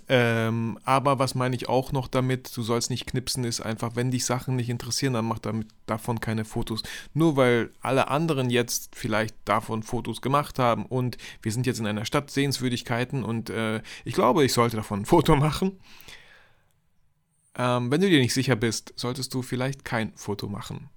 ähm, 0.08 0.80
aber 0.84 1.20
was 1.20 1.36
meine 1.36 1.56
ich 1.56 1.70
auch 1.70 1.92
noch 1.92 2.08
damit, 2.08 2.56
du 2.56 2.64
sollst 2.64 2.90
nicht 2.90 3.06
knipsen, 3.06 3.44
ist 3.44 3.62
einfach, 3.62 3.96
wenn 3.96 4.12
dich 4.12 4.26
Sachen 4.26 4.56
nicht 4.56 4.70
interessieren, 4.70 5.14
dann 5.14 5.26
mach 5.26 5.40
damit, 5.40 5.68
davon 5.86 6.20
keine 6.20 6.46
Fotos. 6.46 6.84
Nur 7.14 7.36
weil 7.36 7.72
alle 7.82 8.08
anderen 8.08 8.50
jetzt 8.50 8.96
vielleicht 8.96 9.36
davon 9.46 9.84
Fotos 9.84 10.22
gemacht 10.22 10.60
haben 10.60 10.86
und 10.86 11.18
wir 11.42 11.52
sind 11.52 11.66
jetzt 11.66 11.80
in 11.80 11.88
einer 11.88 12.06
Stadt 12.06 12.32
Sehenswürdigkeiten 12.32 13.24
und 13.24 13.50
äh, 13.50 13.82
ich 14.06 14.14
glaube, 14.14 14.44
ich 14.44 14.54
sollte 14.54 14.76
davon 14.76 15.02
ein 15.02 15.06
Foto 15.06 15.36
machen. 15.36 15.80
Ähm, 17.56 17.92
wenn 17.92 18.02
du 18.02 18.10
dir 18.10 18.20
nicht 18.20 18.34
sicher 18.34 18.56
bist, 18.56 18.94
solltest 18.96 19.34
du 19.34 19.42
vielleicht 19.42 19.86
kein 19.86 20.14
Foto 20.16 20.48
machen. 20.48 20.90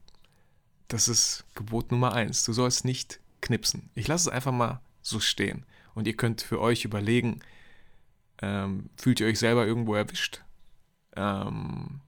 Das 0.88 1.08
ist 1.08 1.44
Gebot 1.54 1.90
Nummer 1.90 2.12
eins. 2.12 2.44
Du 2.44 2.52
sollst 2.52 2.84
nicht 2.84 3.20
knipsen. 3.40 3.90
Ich 3.94 4.08
lasse 4.08 4.28
es 4.28 4.34
einfach 4.34 4.52
mal 4.52 4.80
so 5.02 5.20
stehen. 5.20 5.66
Und 5.94 6.06
ihr 6.06 6.16
könnt 6.16 6.42
für 6.42 6.60
euch 6.60 6.84
überlegen, 6.84 7.40
ähm, 8.42 8.90
fühlt 8.96 9.20
ihr 9.20 9.26
euch 9.26 9.38
selber 9.38 9.66
irgendwo 9.66 9.94
erwischt? 9.94 10.42
Ähm, 11.16 12.00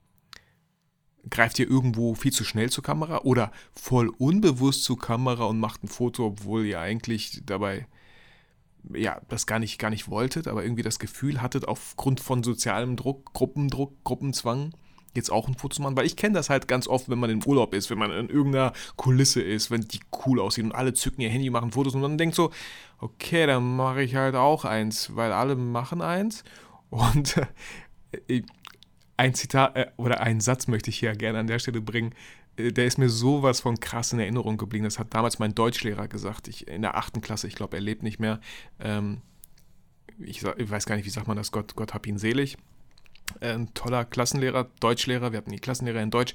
greift 1.31 1.59
ihr 1.59 1.69
irgendwo 1.69 2.15
viel 2.15 2.33
zu 2.33 2.45
schnell 2.45 2.71
zur 2.71 2.85
Kamera 2.85 3.19
oder 3.23 3.53
voll 3.75 4.09
unbewusst 4.09 4.85
zur 4.85 4.99
Kamera 4.99 5.45
und 5.45 5.61
macht 5.61 5.85
ein 5.85 5.89
Foto, 5.89 6.27
obwohl 6.27 6.67
ihr 6.67 6.81
eigentlich 6.81 7.43
dabei 7.45 7.87
ja, 8.95 9.21
das 9.29 9.47
gar 9.47 9.59
nicht, 9.59 9.79
gar 9.79 9.91
nicht 9.91 10.09
wolltet, 10.09 10.49
aber 10.49 10.63
irgendwie 10.63 10.83
das 10.83 10.99
Gefühl 10.99 11.43
hattet, 11.43 11.67
aufgrund 11.67 12.21
von 12.21 12.43
sozialem 12.43 12.97
Druck, 12.97 13.33
Gruppendruck, 13.35 14.03
Gruppenzwang, 14.05 14.73
jetzt 15.19 15.31
auch 15.31 15.49
ein 15.49 15.55
Foto 15.55 15.83
machen, 15.83 15.97
weil 15.97 16.07
ich 16.07 16.17
kenne 16.17 16.35
das 16.35 16.51
halt 16.51 16.69
ganz 16.69 16.89
oft, 16.89 17.09
wenn 17.09 17.19
man 17.19 17.31
im 17.31 17.43
Urlaub 17.45 17.75
ist, 17.75 17.91
wenn 17.91 17.99
man 17.99 18.11
in 18.11 18.29
irgendeiner 18.29 18.73
Kulisse 18.97 19.43
ist, 19.43 19.71
wenn 19.71 19.83
die 19.83 20.01
cool 20.25 20.41
aussieht 20.41 20.65
und 20.65 20.73
alle 20.73 20.95
zücken 20.95 21.21
ihr 21.21 21.29
Handy, 21.31 21.51
machen 21.51 21.73
Fotos 21.73 21.95
und 21.95 22.01
man 22.01 22.17
denkt 22.17 22.35
so, 22.35 22.51
okay, 22.99 23.47
dann 23.47 23.77
mache 23.77 24.03
ich 24.03 24.15
halt 24.15 24.35
auch 24.35 24.65
eins, 24.65 25.15
weil 25.15 25.33
alle 25.33 25.57
machen 25.57 26.01
eins 26.01 26.45
und 26.91 27.37
äh, 28.29 28.43
ein 29.17 29.35
Zitat 29.35 29.77
äh, 29.77 29.87
oder 29.97 30.21
einen 30.21 30.41
Satz 30.41 30.69
möchte 30.69 30.91
ich 30.91 30.99
hier 30.99 31.15
gerne 31.15 31.39
an 31.39 31.47
der 31.47 31.59
Stelle 31.59 31.81
bringen. 31.81 32.15
Äh, 32.57 32.73
der 32.73 32.87
ist 32.87 32.99
mir 32.99 33.09
sowas 33.09 33.61
von 33.61 33.79
krass 33.81 34.13
in 34.13 34.21
Erinnerung 34.21 34.57
geblieben. 34.57 34.85
Das 34.85 34.99
hat 34.99 35.15
damals 35.15 35.39
mein 35.39 35.55
Deutschlehrer 35.55 36.09
gesagt. 36.09 36.49
Ich, 36.49 36.69
in 36.69 36.83
der 36.83 36.97
achten 36.97 37.21
Klasse, 37.21 37.47
ich 37.47 37.55
glaube, 37.55 37.77
er 37.77 37.83
lebt 37.83 38.03
nicht 38.03 38.21
mehr. 38.21 38.41
Ähm, 38.81 39.21
ich, 40.19 40.43
ich, 40.43 40.71
weiß 40.71 40.87
gar 40.87 40.97
nicht, 40.97 41.05
wie 41.05 41.11
sagt 41.11 41.29
man 41.29 41.37
das? 41.37 41.53
Gott, 41.53 41.77
Gott 41.77 41.95
hab 41.95 42.07
ihn 42.07 42.19
selig. 42.19 42.57
Äh, 43.41 43.53
ein 43.53 43.75
toller 43.75 44.05
Klassenlehrer, 44.05 44.69
Deutschlehrer. 44.81 45.33
Wir 45.33 45.39
hatten 45.39 45.53
die 45.53 45.59
Klassenlehrer 45.59 46.03
in 46.03 46.11
Deutsch. 46.11 46.35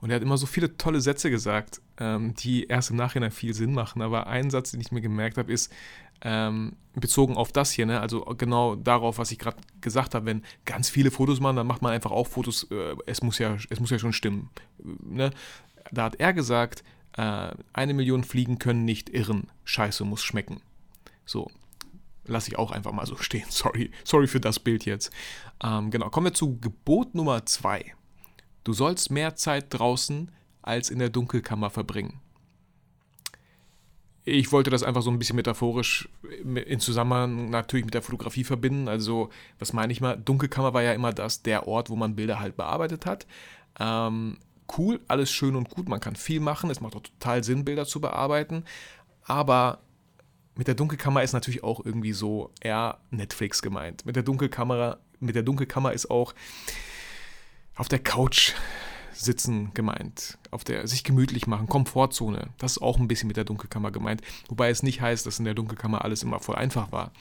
Und 0.00 0.10
er 0.10 0.16
hat 0.16 0.22
immer 0.22 0.38
so 0.38 0.46
viele 0.46 0.76
tolle 0.76 1.00
Sätze 1.00 1.28
gesagt, 1.28 1.80
ähm, 1.98 2.34
die 2.34 2.66
erst 2.66 2.90
im 2.90 2.96
Nachhinein 2.96 3.32
viel 3.32 3.52
Sinn 3.52 3.74
machen. 3.74 4.00
Aber 4.00 4.28
ein 4.28 4.50
Satz, 4.50 4.70
den 4.70 4.80
ich 4.80 4.92
mir 4.92 5.00
gemerkt 5.00 5.38
habe, 5.38 5.52
ist, 5.52 5.72
ähm, 6.20 6.76
bezogen 6.94 7.36
auf 7.36 7.52
das 7.52 7.70
hier, 7.70 7.86
ne? 7.86 8.00
also 8.00 8.20
genau 8.36 8.74
darauf, 8.74 9.18
was 9.18 9.30
ich 9.30 9.38
gerade 9.38 9.56
gesagt 9.80 10.14
habe, 10.14 10.26
wenn 10.26 10.42
ganz 10.64 10.88
viele 10.88 11.10
Fotos 11.10 11.40
machen, 11.40 11.56
dann 11.56 11.66
macht 11.66 11.82
man 11.82 11.92
einfach 11.92 12.10
auch 12.10 12.26
Fotos, 12.26 12.66
äh, 12.70 12.96
es, 13.06 13.22
muss 13.22 13.38
ja, 13.38 13.56
es 13.70 13.78
muss 13.78 13.90
ja 13.90 13.98
schon 13.98 14.12
stimmen. 14.12 14.50
Ne? 14.82 15.30
Da 15.92 16.04
hat 16.04 16.16
er 16.16 16.32
gesagt, 16.32 16.82
äh, 17.16 17.50
eine 17.72 17.94
Million 17.94 18.24
Fliegen 18.24 18.58
können 18.58 18.84
nicht 18.84 19.10
irren, 19.10 19.48
Scheiße 19.64 20.04
muss 20.04 20.22
schmecken. 20.22 20.60
So, 21.24 21.50
lasse 22.28 22.50
ich 22.50 22.58
auch 22.58 22.70
einfach 22.70 22.92
mal 22.92 23.06
so 23.06 23.16
stehen, 23.20 23.46
sorry, 23.48 23.90
sorry 24.04 24.26
für 24.26 24.40
das 24.40 24.58
Bild 24.58 24.84
jetzt. 24.84 25.10
Ähm, 25.62 25.90
genau, 25.90 26.10
kommen 26.10 26.26
wir 26.26 26.34
zu 26.34 26.58
Gebot 26.58 27.14
Nummer 27.14 27.46
zwei. 27.46 27.94
Du 28.64 28.72
sollst 28.72 29.10
mehr 29.10 29.34
Zeit 29.34 29.66
draußen 29.70 30.30
als 30.62 30.90
in 30.90 30.98
der 30.98 31.08
Dunkelkammer 31.08 31.70
verbringen 31.70 32.20
ich 34.28 34.52
wollte 34.52 34.70
das 34.70 34.82
einfach 34.82 35.02
so 35.02 35.10
ein 35.10 35.18
bisschen 35.18 35.36
metaphorisch 35.36 36.08
in 36.44 36.80
Zusammenhang 36.80 37.50
natürlich 37.50 37.84
mit 37.84 37.94
der 37.94 38.02
Fotografie 38.02 38.44
verbinden. 38.44 38.88
Also, 38.88 39.30
was 39.58 39.72
meine 39.72 39.92
ich 39.92 40.00
mal? 40.00 40.16
Dunkelkammer 40.16 40.74
war 40.74 40.82
ja 40.82 40.92
immer 40.92 41.12
das, 41.12 41.42
der 41.42 41.66
Ort, 41.66 41.88
wo 41.88 41.96
man 41.96 42.16
Bilder 42.16 42.38
halt 42.38 42.56
bearbeitet 42.56 43.06
hat. 43.06 43.26
Ähm, 43.80 44.38
cool, 44.76 45.00
alles 45.08 45.30
schön 45.30 45.56
und 45.56 45.70
gut, 45.70 45.88
man 45.88 46.00
kann 46.00 46.16
viel 46.16 46.40
machen, 46.40 46.70
es 46.70 46.80
macht 46.80 46.94
auch 46.94 47.02
total 47.02 47.42
Sinn, 47.42 47.64
Bilder 47.64 47.86
zu 47.86 48.00
bearbeiten. 48.00 48.64
Aber 49.24 49.80
mit 50.58 50.66
der 50.66 50.74
Dunkelkammer 50.74 51.22
ist 51.22 51.32
natürlich 51.32 51.62
auch 51.62 51.84
irgendwie 51.84 52.12
so 52.12 52.50
eher 52.60 52.98
Netflix 53.10 53.62
gemeint. 53.62 54.04
Mit 54.04 54.16
der 54.16 54.24
Dunkelkamera, 54.24 54.98
mit 55.20 55.36
der 55.36 55.44
Dunkelkammer 55.44 55.92
ist 55.92 56.10
auch 56.10 56.34
auf 57.76 57.88
der 57.88 58.00
Couch 58.00 58.54
sitzen 59.12 59.72
gemeint, 59.72 60.36
auf 60.50 60.64
der 60.64 60.88
sich 60.88 61.04
gemütlich 61.04 61.46
machen, 61.46 61.68
Komfortzone. 61.68 62.48
Das 62.58 62.72
ist 62.72 62.82
auch 62.82 62.98
ein 62.98 63.06
bisschen 63.06 63.28
mit 63.28 63.36
der 63.36 63.44
Dunkelkammer 63.44 63.92
gemeint, 63.92 64.20
wobei 64.48 64.68
es 64.68 64.82
nicht 64.82 65.00
heißt, 65.00 65.24
dass 65.26 65.38
in 65.38 65.44
der 65.44 65.54
Dunkelkammer 65.54 66.04
alles 66.04 66.24
immer 66.24 66.40
voll 66.40 66.56
einfach 66.56 66.90
war. 66.90 67.12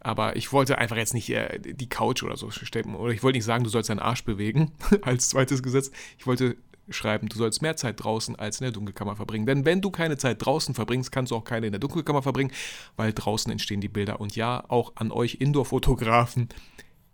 Aber 0.00 0.36
ich 0.36 0.52
wollte 0.52 0.76
einfach 0.76 0.96
jetzt 0.96 1.14
nicht 1.14 1.30
äh, 1.30 1.60
die 1.60 1.88
Couch 1.88 2.22
oder 2.22 2.36
so 2.36 2.50
steppen. 2.50 2.94
Oder 2.94 3.14
ich 3.14 3.22
wollte 3.22 3.38
nicht 3.38 3.44
sagen, 3.44 3.64
du 3.64 3.70
sollst 3.70 3.88
deinen 3.88 4.00
Arsch 4.00 4.24
bewegen 4.24 4.72
als 5.02 5.30
zweites 5.30 5.62
Gesetz. 5.62 5.90
Ich 6.18 6.26
wollte 6.26 6.58
schreiben, 6.90 7.28
du 7.28 7.36
sollst 7.36 7.62
mehr 7.62 7.76
Zeit 7.76 8.02
draußen 8.02 8.36
als 8.36 8.60
in 8.60 8.64
der 8.64 8.72
Dunkelkammer 8.72 9.16
verbringen. 9.16 9.46
Denn 9.46 9.64
wenn 9.64 9.80
du 9.80 9.90
keine 9.90 10.16
Zeit 10.16 10.44
draußen 10.44 10.74
verbringst, 10.74 11.12
kannst 11.12 11.32
du 11.32 11.36
auch 11.36 11.44
keine 11.44 11.66
in 11.66 11.72
der 11.72 11.80
Dunkelkammer 11.80 12.22
verbringen, 12.22 12.52
weil 12.96 13.12
draußen 13.12 13.50
entstehen 13.50 13.80
die 13.80 13.88
Bilder. 13.88 14.20
Und 14.20 14.36
ja, 14.36 14.64
auch 14.68 14.92
an 14.96 15.12
euch 15.12 15.36
Indoor-Fotografen, 15.36 16.48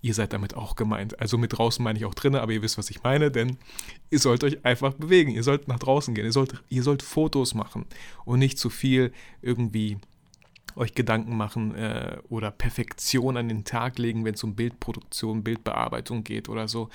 ihr 0.02 0.14
seid 0.14 0.32
damit 0.32 0.54
auch 0.54 0.76
gemeint. 0.76 1.20
Also 1.20 1.38
mit 1.38 1.56
draußen 1.56 1.82
meine 1.82 1.98
ich 1.98 2.04
auch 2.04 2.14
drinnen, 2.14 2.40
aber 2.40 2.52
ihr 2.52 2.62
wisst, 2.62 2.78
was 2.78 2.90
ich 2.90 3.02
meine, 3.02 3.30
denn 3.30 3.58
ihr 4.10 4.18
sollt 4.18 4.44
euch 4.44 4.64
einfach 4.64 4.94
bewegen. 4.94 5.30
Ihr 5.30 5.42
sollt 5.42 5.68
nach 5.68 5.78
draußen 5.78 6.14
gehen. 6.14 6.24
Ihr 6.24 6.32
sollt, 6.32 6.62
ihr 6.68 6.82
sollt 6.82 7.02
Fotos 7.02 7.54
machen 7.54 7.86
und 8.24 8.38
nicht 8.38 8.58
zu 8.58 8.70
viel 8.70 9.12
irgendwie 9.42 9.98
euch 10.76 10.94
Gedanken 10.94 11.36
machen 11.36 11.74
äh, 11.74 12.18
oder 12.28 12.50
Perfektion 12.50 13.36
an 13.36 13.48
den 13.48 13.64
Tag 13.64 13.98
legen, 13.98 14.24
wenn 14.24 14.34
es 14.34 14.44
um 14.44 14.54
Bildproduktion, 14.54 15.42
Bildbearbeitung 15.42 16.22
geht 16.22 16.48
oder 16.48 16.68
so. 16.68 16.90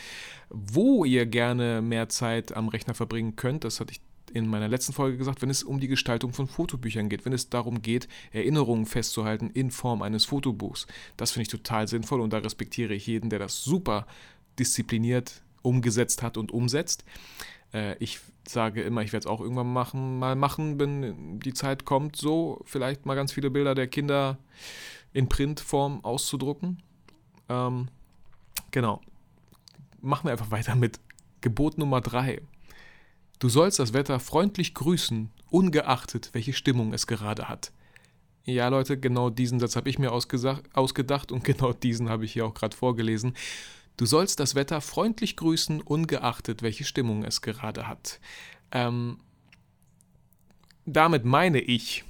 Wo 0.49 1.03
ihr 1.03 1.25
gerne 1.25 1.81
mehr 1.81 2.07
Zeit 2.07 2.55
am 2.55 2.69
Rechner 2.69 2.93
verbringen 2.93 3.35
könnt, 3.35 3.63
das 3.63 3.79
hatte 3.79 3.91
ich 3.91 4.01
in 4.33 4.47
meiner 4.47 4.67
letzten 4.67 4.93
Folge 4.93 5.17
gesagt, 5.17 5.41
wenn 5.41 5.49
es 5.49 5.63
um 5.63 5.79
die 5.79 5.87
Gestaltung 5.87 6.33
von 6.33 6.47
Fotobüchern 6.47 7.09
geht, 7.09 7.25
wenn 7.25 7.33
es 7.33 7.49
darum 7.49 7.81
geht, 7.81 8.07
Erinnerungen 8.31 8.85
festzuhalten 8.85 9.49
in 9.49 9.71
Form 9.71 10.01
eines 10.01 10.25
Fotobuchs. 10.25 10.87
Das 11.17 11.31
finde 11.31 11.43
ich 11.43 11.49
total 11.49 11.87
sinnvoll 11.87 12.21
und 12.21 12.31
da 12.31 12.37
respektiere 12.37 12.93
ich 12.93 13.07
jeden, 13.07 13.29
der 13.29 13.39
das 13.39 13.63
super 13.63 14.07
diszipliniert 14.57 15.41
umgesetzt 15.63 16.23
hat 16.23 16.37
und 16.37 16.51
umsetzt. 16.51 17.03
Äh, 17.73 17.95
ich 17.99 18.19
sage 18.47 18.81
immer, 18.81 19.01
ich 19.01 19.13
werde 19.13 19.25
es 19.25 19.31
auch 19.31 19.41
irgendwann 19.41 19.71
machen, 19.71 20.19
mal 20.19 20.35
machen, 20.35 20.79
wenn 20.79 21.39
die 21.39 21.53
Zeit 21.53 21.85
kommt, 21.85 22.15
so 22.15 22.61
vielleicht 22.65 23.05
mal 23.05 23.15
ganz 23.15 23.31
viele 23.31 23.49
Bilder 23.49 23.75
der 23.75 23.87
Kinder 23.87 24.37
in 25.13 25.29
Printform 25.29 26.03
auszudrucken. 26.03 26.81
Ähm, 27.49 27.89
genau. 28.71 29.01
Machen 30.01 30.25
wir 30.25 30.31
einfach 30.31 30.51
weiter 30.51 30.75
mit 30.75 30.99
Gebot 31.41 31.77
Nummer 31.77 32.01
3. 32.01 32.41
Du 33.39 33.49
sollst 33.49 33.79
das 33.79 33.93
Wetter 33.93 34.19
freundlich 34.19 34.73
grüßen, 34.73 35.29
ungeachtet, 35.49 36.29
welche 36.33 36.53
Stimmung 36.53 36.93
es 36.93 37.07
gerade 37.07 37.49
hat. 37.49 37.71
Ja, 38.43 38.67
Leute, 38.69 38.99
genau 38.99 39.29
diesen 39.29 39.59
Satz 39.59 39.75
habe 39.75 39.89
ich 39.89 39.99
mir 39.99 40.11
ausgedacht 40.11 41.31
und 41.31 41.43
genau 41.43 41.73
diesen 41.73 42.09
habe 42.09 42.25
ich 42.25 42.33
hier 42.33 42.45
auch 42.45 42.53
gerade 42.53 42.75
vorgelesen. 42.75 43.35
Du 43.97 44.05
sollst 44.05 44.39
das 44.39 44.55
Wetter 44.55 44.81
freundlich 44.81 45.35
grüßen, 45.37 45.81
ungeachtet, 45.81 46.61
welche 46.61 46.85
Stimmung 46.85 47.23
es 47.23 47.41
gerade 47.41 47.87
hat. 47.87 48.19
Ähm, 48.71 49.17
damit 50.85 51.25
meine 51.25 51.59
ich, 51.59 52.03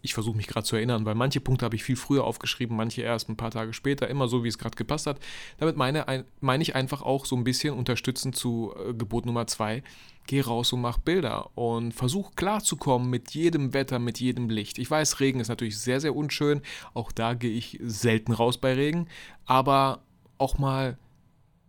ich 0.00 0.14
versuche 0.14 0.36
mich 0.36 0.46
gerade 0.46 0.66
zu 0.66 0.76
erinnern, 0.76 1.04
weil 1.04 1.14
manche 1.14 1.40
Punkte 1.40 1.64
habe 1.64 1.74
ich 1.74 1.82
viel 1.82 1.96
früher 1.96 2.24
aufgeschrieben, 2.24 2.76
manche 2.76 3.02
erst 3.02 3.28
ein 3.28 3.36
paar 3.36 3.50
Tage 3.50 3.72
später, 3.72 4.08
immer 4.08 4.28
so, 4.28 4.44
wie 4.44 4.48
es 4.48 4.58
gerade 4.58 4.76
gepasst 4.76 5.06
hat. 5.06 5.18
Damit 5.58 5.76
meine, 5.76 6.24
meine 6.40 6.62
ich 6.62 6.74
einfach 6.74 7.02
auch 7.02 7.26
so 7.26 7.34
ein 7.36 7.44
bisschen 7.44 7.74
unterstützend 7.74 8.36
zu 8.36 8.74
äh, 8.78 8.94
Gebot 8.94 9.26
Nummer 9.26 9.46
2. 9.46 9.82
Geh 10.26 10.40
raus 10.40 10.72
und 10.72 10.82
mach 10.82 10.98
Bilder 10.98 11.50
und 11.56 11.92
versuch 11.92 12.36
klarzukommen 12.36 13.10
mit 13.10 13.32
jedem 13.32 13.74
Wetter, 13.74 13.98
mit 13.98 14.20
jedem 14.20 14.48
Licht. 14.50 14.78
Ich 14.78 14.88
weiß, 14.88 15.18
Regen 15.18 15.40
ist 15.40 15.48
natürlich 15.48 15.78
sehr, 15.78 16.00
sehr 16.00 16.14
unschön. 16.14 16.62
Auch 16.94 17.10
da 17.10 17.34
gehe 17.34 17.50
ich 17.50 17.80
selten 17.82 18.32
raus 18.32 18.58
bei 18.58 18.74
Regen. 18.74 19.08
Aber 19.46 20.02
auch 20.38 20.58
mal 20.58 20.96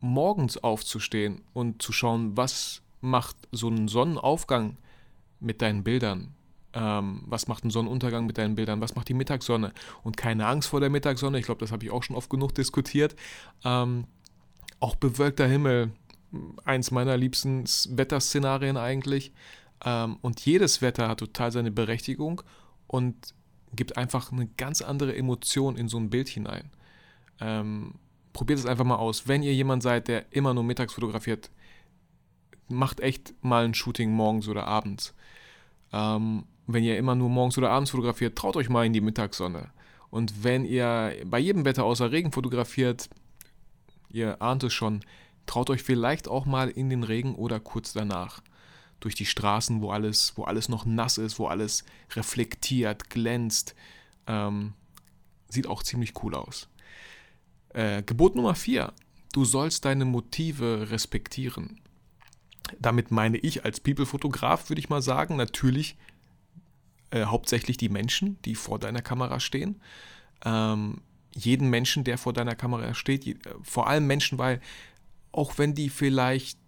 morgens 0.04 0.58
aufzustehen 0.58 1.42
und 1.54 1.82
zu 1.82 1.92
schauen, 1.92 2.38
was 2.38 2.82
macht 3.02 3.36
so 3.52 3.70
ein 3.70 3.88
Sonnenaufgang 3.88 4.78
mit 5.40 5.62
deinen 5.62 5.84
Bildern 5.84 6.36
ähm, 6.74 7.24
was 7.28 7.48
macht 7.48 7.64
ein 7.64 7.70
Sonnenuntergang 7.70 8.26
mit 8.26 8.38
deinen 8.38 8.56
Bildern, 8.56 8.82
was 8.82 8.96
macht 8.96 9.10
die 9.10 9.14
Mittagssonne 9.14 9.74
und 10.04 10.18
keine 10.18 10.48
Angst 10.48 10.70
vor 10.70 10.80
der 10.80 10.90
Mittagssonne, 10.90 11.40
ich 11.40 11.46
glaube, 11.46 11.60
das 11.60 11.72
habe 11.72 11.86
ich 11.86 11.92
auch 11.92 12.04
schon 12.04 12.16
oft 12.16 12.30
genug 12.30 12.56
diskutiert. 12.56 13.16
Ähm, 13.64 14.06
auch 14.80 14.96
bewölkter 14.96 15.48
Himmel, 15.48 15.92
eins 16.66 16.92
meiner 16.92 17.16
liebsten 17.16 17.64
Wetterszenarien 17.90 18.76
eigentlich. 18.76 19.32
Ähm, 19.86 20.18
und 20.22 20.42
jedes 20.46 20.82
Wetter 20.82 21.08
hat 21.08 21.20
total 21.20 21.52
seine 21.52 21.72
Berechtigung 21.72 22.42
und 22.88 23.34
gibt 23.76 23.98
einfach 23.98 24.32
eine 24.32 24.48
ganz 24.58 24.82
andere 24.82 25.16
Emotion 25.16 25.78
in 25.78 25.88
so 25.88 25.98
ein 25.98 26.10
Bild 26.10 26.28
hinein. 26.28 26.70
Ähm, 27.40 27.96
probiert 28.34 28.60
es 28.60 28.66
einfach 28.66 28.84
mal 28.84 28.98
aus. 28.98 29.28
Wenn 29.28 29.44
ihr 29.44 29.54
jemand 29.54 29.84
seid, 29.84 30.08
der 30.08 30.26
immer 30.32 30.54
nur 30.54 30.64
mittags 30.64 30.94
fotografiert, 30.94 31.50
macht 32.68 33.00
echt 33.00 33.34
mal 33.44 33.66
ein 33.66 33.74
Shooting 33.74 34.12
morgens 34.12 34.48
oder 34.48 34.68
abends. 34.68 35.14
Ähm, 35.92 36.46
wenn 36.68 36.84
ihr 36.84 36.98
immer 36.98 37.16
nur 37.16 37.30
morgens 37.30 37.58
oder 37.58 37.70
abends 37.70 37.92
fotografiert, 37.92 38.38
traut 38.38 38.56
euch 38.56 38.70
mal 38.70 38.86
in 38.86 38.94
die 38.94 39.02
Mittagssonne. 39.02 39.70
Und 40.10 40.44
wenn 40.44 40.66
ihr 40.66 41.16
bei 41.26 41.40
jedem 41.40 41.66
Wetter 41.66 41.84
außer 41.84 42.12
Regen 42.12 42.32
fotografiert, 42.32 43.10
ihr 44.10 44.42
ahnt 44.42 44.64
es 44.64 44.74
schon, 44.74 45.02
traut 45.46 45.70
euch 45.70 45.84
vielleicht 45.84 46.28
auch 46.28 46.46
mal 46.46 46.70
in 46.70 46.90
den 46.90 47.04
Regen 47.04 47.36
oder 47.36 47.60
kurz 47.60 47.94
danach. 47.94 48.42
Durch 49.00 49.16
die 49.16 49.26
Straßen, 49.26 49.82
wo 49.82 49.92
alles, 49.92 50.34
wo 50.38 50.44
alles 50.44 50.70
noch 50.70 50.86
nass 50.86 51.18
ist, 51.18 51.38
wo 51.38 51.48
alles 51.48 51.84
reflektiert, 52.12 53.10
glänzt. 53.10 53.76
Ähm, 54.28 54.74
sieht 55.50 55.68
auch 55.68 55.84
ziemlich 55.84 56.24
cool 56.24 56.36
aus. 56.36 56.70
Äh, 57.74 58.04
Gebot 58.04 58.36
Nummer 58.36 58.56
4. 58.56 58.94
Du 59.34 59.46
sollst 59.46 59.86
deine 59.86 60.06
Motive 60.06 60.92
respektieren. 60.92 61.82
Damit 62.80 63.12
meine 63.12 63.38
ich 63.38 63.66
als 63.66 63.80
People-Fotograf, 63.80 64.70
würde 64.70 64.80
ich 64.80 64.90
mal 64.90 65.02
sagen, 65.02 65.36
natürlich 65.36 65.98
äh, 67.12 67.26
hauptsächlich 67.26 67.78
die 67.78 67.90
Menschen, 67.90 68.42
die 68.44 68.56
vor 68.56 68.80
deiner 68.80 69.02
Kamera 69.02 69.40
stehen. 69.40 69.82
Ähm, 70.46 71.02
jeden 71.36 71.70
Menschen, 71.70 72.04
der 72.04 72.18
vor 72.18 72.34
deiner 72.34 72.56
Kamera 72.56 72.94
steht, 72.94 73.26
je, 73.26 73.34
äh, 73.34 73.38
vor 73.64 73.88
allem 73.88 74.08
Menschen, 74.08 74.38
weil 74.38 74.62
auch 75.32 75.58
wenn 75.58 75.74
die 75.74 75.90
vielleicht 75.90 76.60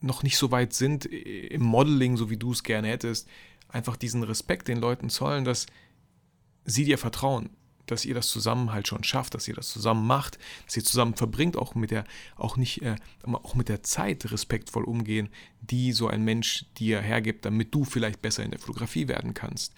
noch 0.00 0.22
nicht 0.22 0.36
so 0.36 0.50
weit 0.50 0.74
sind 0.74 1.06
im 1.06 1.62
Modeling, 1.62 2.16
so 2.16 2.30
wie 2.30 2.36
du 2.36 2.52
es 2.52 2.62
gerne 2.62 2.88
hättest, 2.88 3.28
einfach 3.68 3.96
diesen 3.96 4.22
Respekt 4.22 4.68
den 4.68 4.78
Leuten 4.78 5.10
zollen, 5.10 5.44
dass 5.44 5.66
sie 6.64 6.84
dir 6.84 6.98
vertrauen, 6.98 7.50
dass 7.90 8.04
ihr 8.04 8.14
das 8.14 8.28
zusammen 8.28 8.72
halt 8.72 8.88
schon 8.88 9.04
schafft, 9.04 9.34
dass 9.34 9.48
ihr 9.48 9.54
das 9.54 9.68
zusammen 9.68 10.06
macht, 10.06 10.38
dass 10.66 10.76
ihr 10.76 10.84
zusammen 10.84 11.14
verbringt, 11.14 11.56
auch 11.56 11.74
mit 11.74 11.90
der, 11.90 12.04
auch 12.36 12.56
nicht, 12.56 12.82
äh, 12.82 12.96
auch 13.24 13.54
mit 13.54 13.68
der 13.68 13.82
Zeit 13.82 14.30
respektvoll 14.30 14.84
umgehen, 14.84 15.28
die 15.60 15.92
so 15.92 16.08
ein 16.08 16.24
Mensch 16.24 16.66
dir 16.78 17.00
hergibt, 17.00 17.44
damit 17.44 17.74
du 17.74 17.84
vielleicht 17.84 18.22
besser 18.22 18.44
in 18.44 18.50
der 18.50 18.60
Fotografie 18.60 19.08
werden 19.08 19.34
kannst. 19.34 19.74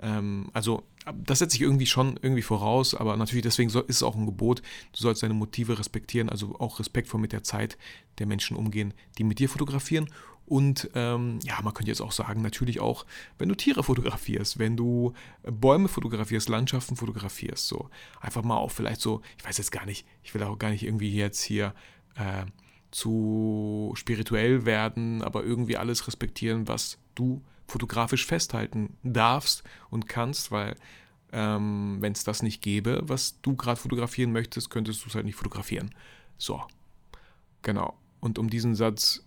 Ähm, 0.00 0.50
also 0.52 0.82
das 1.14 1.40
setzt 1.40 1.52
sich 1.52 1.60
irgendwie 1.60 1.86
schon 1.86 2.18
irgendwie 2.22 2.42
voraus, 2.42 2.94
aber 2.94 3.16
natürlich 3.16 3.42
deswegen 3.42 3.68
ist 3.70 3.84
es 3.88 4.02
auch 4.02 4.16
ein 4.16 4.26
Gebot, 4.26 4.62
du 4.92 4.98
sollst 4.98 5.22
deine 5.22 5.34
Motive 5.34 5.78
respektieren, 5.78 6.28
also 6.28 6.58
auch 6.58 6.78
respektvoll 6.78 7.20
mit 7.20 7.32
der 7.32 7.42
Zeit 7.42 7.76
der 8.18 8.26
Menschen 8.26 8.56
umgehen, 8.56 8.94
die 9.18 9.24
mit 9.24 9.38
dir 9.38 9.48
fotografieren 9.48 10.08
und 10.46 10.90
ähm, 10.94 11.38
ja, 11.42 11.60
man 11.62 11.72
könnte 11.72 11.90
jetzt 11.90 12.02
auch 12.02 12.12
sagen, 12.12 12.42
natürlich 12.42 12.80
auch, 12.80 13.06
wenn 13.38 13.48
du 13.48 13.54
Tiere 13.54 13.82
fotografierst, 13.82 14.58
wenn 14.58 14.76
du 14.76 15.14
Bäume 15.42 15.88
fotografierst, 15.88 16.48
Landschaften 16.48 16.96
fotografierst, 16.96 17.66
so 17.66 17.88
einfach 18.20 18.42
mal 18.42 18.56
auch 18.56 18.70
vielleicht 18.70 19.00
so, 19.00 19.22
ich 19.38 19.44
weiß 19.44 19.56
jetzt 19.56 19.72
gar 19.72 19.86
nicht, 19.86 20.06
ich 20.22 20.34
will 20.34 20.42
auch 20.42 20.58
gar 20.58 20.70
nicht 20.70 20.82
irgendwie 20.82 21.14
jetzt 21.14 21.42
hier 21.42 21.74
äh, 22.16 22.44
zu 22.90 23.92
spirituell 23.96 24.66
werden, 24.66 25.22
aber 25.22 25.44
irgendwie 25.44 25.78
alles 25.78 26.06
respektieren, 26.06 26.68
was 26.68 26.98
du 27.14 27.42
fotografisch 27.66 28.26
festhalten 28.26 28.96
darfst 29.02 29.64
und 29.88 30.08
kannst, 30.08 30.52
weil 30.52 30.76
ähm, 31.32 31.96
wenn 32.00 32.12
es 32.12 32.22
das 32.22 32.42
nicht 32.42 32.62
gäbe, 32.62 33.00
was 33.04 33.40
du 33.40 33.56
gerade 33.56 33.80
fotografieren 33.80 34.30
möchtest, 34.30 34.68
könntest 34.68 35.02
du 35.04 35.08
es 35.08 35.14
halt 35.14 35.24
nicht 35.24 35.36
fotografieren. 35.36 35.94
So, 36.36 36.62
genau. 37.62 37.98
Und 38.20 38.38
um 38.38 38.50
diesen 38.50 38.74
Satz 38.74 39.24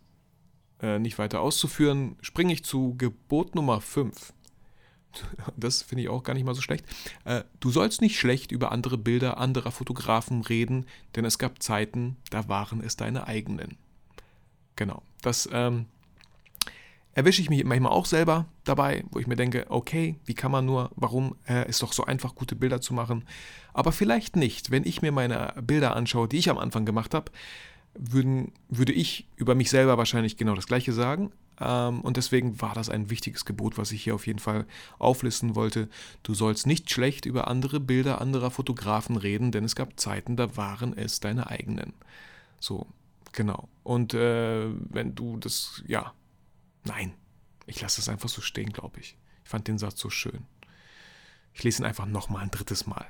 äh, 0.81 0.99
nicht 0.99 1.17
weiter 1.17 1.41
auszuführen, 1.41 2.17
springe 2.21 2.53
ich 2.53 2.63
zu 2.63 2.95
Gebot 2.97 3.55
Nummer 3.55 3.81
5. 3.81 4.33
Das 5.55 5.81
finde 5.81 6.03
ich 6.03 6.09
auch 6.09 6.23
gar 6.23 6.33
nicht 6.33 6.45
mal 6.45 6.53
so 6.53 6.61
schlecht. 6.61 6.85
Äh, 7.25 7.43
du 7.59 7.71
sollst 7.71 8.01
nicht 8.01 8.19
schlecht 8.19 8.51
über 8.51 8.71
andere 8.71 8.97
Bilder 8.97 9.37
anderer 9.37 9.71
Fotografen 9.71 10.41
reden, 10.41 10.85
denn 11.15 11.25
es 11.25 11.39
gab 11.39 11.63
Zeiten, 11.63 12.17
da 12.29 12.47
waren 12.47 12.81
es 12.81 12.97
deine 12.97 13.25
eigenen. 13.25 13.77
Genau, 14.75 15.01
das 15.23 15.49
ähm, 15.51 15.87
erwische 17.17 17.41
ich 17.41 17.49
mich 17.49 17.63
manchmal 17.63 17.93
auch 17.93 18.05
selber 18.05 18.45
dabei, 18.63 19.03
wo 19.09 19.17
ich 19.17 19.25
mir 19.25 19.35
denke, 19.35 19.65
okay, 19.69 20.19
wie 20.25 20.35
kann 20.35 20.51
man 20.51 20.67
nur, 20.67 20.91
warum 20.95 21.35
äh, 21.49 21.67
ist 21.67 21.81
doch 21.81 21.91
so 21.91 22.05
einfach, 22.05 22.35
gute 22.35 22.55
Bilder 22.55 22.79
zu 22.79 22.93
machen. 22.93 23.25
Aber 23.73 23.91
vielleicht 23.91 24.35
nicht, 24.35 24.69
wenn 24.69 24.85
ich 24.85 25.01
mir 25.01 25.11
meine 25.11 25.53
Bilder 25.59 25.95
anschaue, 25.95 26.27
die 26.27 26.37
ich 26.37 26.51
am 26.51 26.59
Anfang 26.59 26.85
gemacht 26.85 27.15
habe, 27.15 27.31
würden, 27.97 28.51
würde 28.69 28.93
ich 28.93 29.27
über 29.35 29.55
mich 29.55 29.69
selber 29.69 29.97
wahrscheinlich 29.97 30.37
genau 30.37 30.55
das 30.55 30.67
Gleiche 30.67 30.93
sagen. 30.93 31.31
Ähm, 31.59 32.01
und 32.01 32.17
deswegen 32.17 32.61
war 32.61 32.73
das 32.73 32.89
ein 32.89 33.09
wichtiges 33.09 33.45
Gebot, 33.45 33.77
was 33.77 33.91
ich 33.91 34.03
hier 34.03 34.15
auf 34.15 34.27
jeden 34.27 34.39
Fall 34.39 34.65
auflisten 34.99 35.55
wollte. 35.55 35.89
Du 36.23 36.33
sollst 36.33 36.67
nicht 36.67 36.91
schlecht 36.91 37.25
über 37.25 37.47
andere 37.47 37.79
Bilder 37.79 38.21
anderer 38.21 38.51
Fotografen 38.51 39.17
reden, 39.17 39.51
denn 39.51 39.63
es 39.63 39.75
gab 39.75 39.99
Zeiten, 39.99 40.37
da 40.37 40.55
waren 40.55 40.95
es 40.95 41.19
deine 41.19 41.47
eigenen. 41.47 41.93
So, 42.59 42.87
genau. 43.31 43.67
Und 43.83 44.13
äh, 44.13 44.67
wenn 44.89 45.15
du 45.15 45.37
das, 45.37 45.83
ja, 45.87 46.13
nein, 46.83 47.13
ich 47.65 47.81
lasse 47.81 48.01
es 48.01 48.09
einfach 48.09 48.29
so 48.29 48.41
stehen, 48.41 48.71
glaube 48.71 48.99
ich. 48.99 49.17
Ich 49.43 49.49
fand 49.49 49.67
den 49.67 49.77
Satz 49.77 49.99
so 49.99 50.09
schön. 50.09 50.45
Ich 51.53 51.63
lese 51.63 51.81
ihn 51.81 51.85
einfach 51.85 52.05
nochmal 52.05 52.43
ein 52.43 52.51
drittes 52.51 52.85
Mal. 52.85 53.05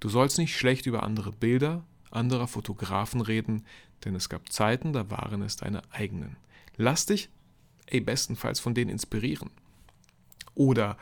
Du 0.00 0.08
sollst 0.08 0.38
nicht 0.38 0.56
schlecht 0.56 0.86
über 0.86 1.02
andere 1.02 1.32
Bilder 1.32 1.84
anderer 2.10 2.48
Fotografen 2.48 3.20
reden, 3.20 3.64
denn 4.04 4.14
es 4.14 4.28
gab 4.28 4.52
Zeiten, 4.52 4.92
da 4.92 5.10
waren 5.10 5.42
es 5.42 5.56
deine 5.56 5.82
eigenen. 5.90 6.36
Lass 6.76 7.06
dich, 7.06 7.28
ey, 7.86 8.00
bestenfalls 8.00 8.60
von 8.60 8.74
denen 8.74 8.90
inspirieren. 8.90 9.50
Oder, 10.54 10.96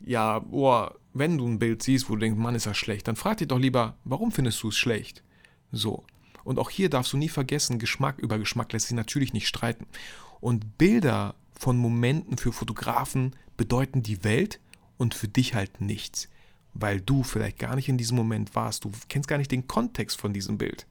ja, 0.00 0.44
oh, 0.50 0.88
wenn 1.12 1.38
du 1.38 1.46
ein 1.46 1.58
Bild 1.58 1.82
siehst, 1.82 2.08
wo 2.08 2.14
du 2.14 2.20
denkst, 2.20 2.38
Mann, 2.38 2.54
ist 2.54 2.66
das 2.66 2.76
schlecht, 2.76 3.08
dann 3.08 3.16
frag 3.16 3.38
dich 3.38 3.48
doch 3.48 3.58
lieber, 3.58 3.96
warum 4.04 4.32
findest 4.32 4.62
du 4.62 4.68
es 4.68 4.76
schlecht? 4.76 5.22
So. 5.72 6.04
Und 6.44 6.58
auch 6.58 6.70
hier 6.70 6.90
darfst 6.90 7.12
du 7.12 7.16
nie 7.16 7.28
vergessen, 7.28 7.78
Geschmack 7.78 8.18
über 8.18 8.38
Geschmack 8.38 8.72
lässt 8.72 8.88
sich 8.88 8.96
natürlich 8.96 9.32
nicht 9.32 9.48
streiten. 9.48 9.86
Und 10.40 10.76
Bilder 10.76 11.34
von 11.58 11.78
Momenten 11.78 12.36
für 12.36 12.52
Fotografen 12.52 13.34
bedeuten 13.56 14.02
die 14.02 14.24
Welt 14.24 14.60
und 14.98 15.14
für 15.14 15.28
dich 15.28 15.54
halt 15.54 15.80
nichts 15.80 16.28
weil 16.74 17.00
du 17.00 17.22
vielleicht 17.22 17.58
gar 17.58 17.76
nicht 17.76 17.88
in 17.88 17.96
diesem 17.96 18.16
Moment 18.16 18.54
warst. 18.54 18.84
Du 18.84 18.90
kennst 19.08 19.28
gar 19.28 19.38
nicht 19.38 19.50
den 19.50 19.66
Kontext 19.66 20.20
von 20.20 20.32
diesem 20.32 20.58
Bild. 20.58 20.86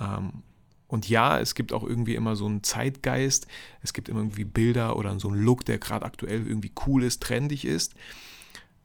Ähm, 0.00 0.42
und 0.86 1.08
ja, 1.08 1.38
es 1.38 1.54
gibt 1.54 1.72
auch 1.72 1.84
irgendwie 1.84 2.14
immer 2.14 2.34
so 2.34 2.46
einen 2.46 2.62
Zeitgeist, 2.62 3.46
es 3.82 3.92
gibt 3.92 4.08
immer 4.08 4.20
irgendwie 4.20 4.44
Bilder 4.44 4.96
oder 4.96 5.18
so 5.20 5.28
einen 5.28 5.42
Look, 5.42 5.64
der 5.66 5.78
gerade 5.78 6.06
aktuell 6.06 6.46
irgendwie 6.46 6.72
cool 6.86 7.04
ist, 7.04 7.22
trendig 7.22 7.66
ist. 7.66 7.94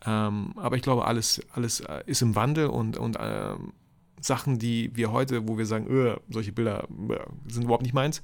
Ähm, 0.06 0.53
aber 0.58 0.75
ich 0.75 0.82
glaube, 0.82 1.06
alles, 1.06 1.41
alles 1.53 1.79
äh, 1.79 2.03
ist 2.06 2.21
im 2.21 2.36
Wandel 2.36 2.67
und, 2.67 2.97
und 2.97 3.15
äh, 3.15 3.56
Sachen, 4.19 4.60
die 4.60 4.93
wir 4.95 5.12
heute, 5.13 5.47
wo 5.47 5.58
wir 5.58 5.65
sagen, 5.65 5.88
öh, 5.88 6.17
solche 6.29 6.51
Bilder 6.51 6.88
öh, 7.10 7.19
sind 7.47 7.63
überhaupt 7.63 7.84
nicht 7.84 7.93
meins, 7.93 8.21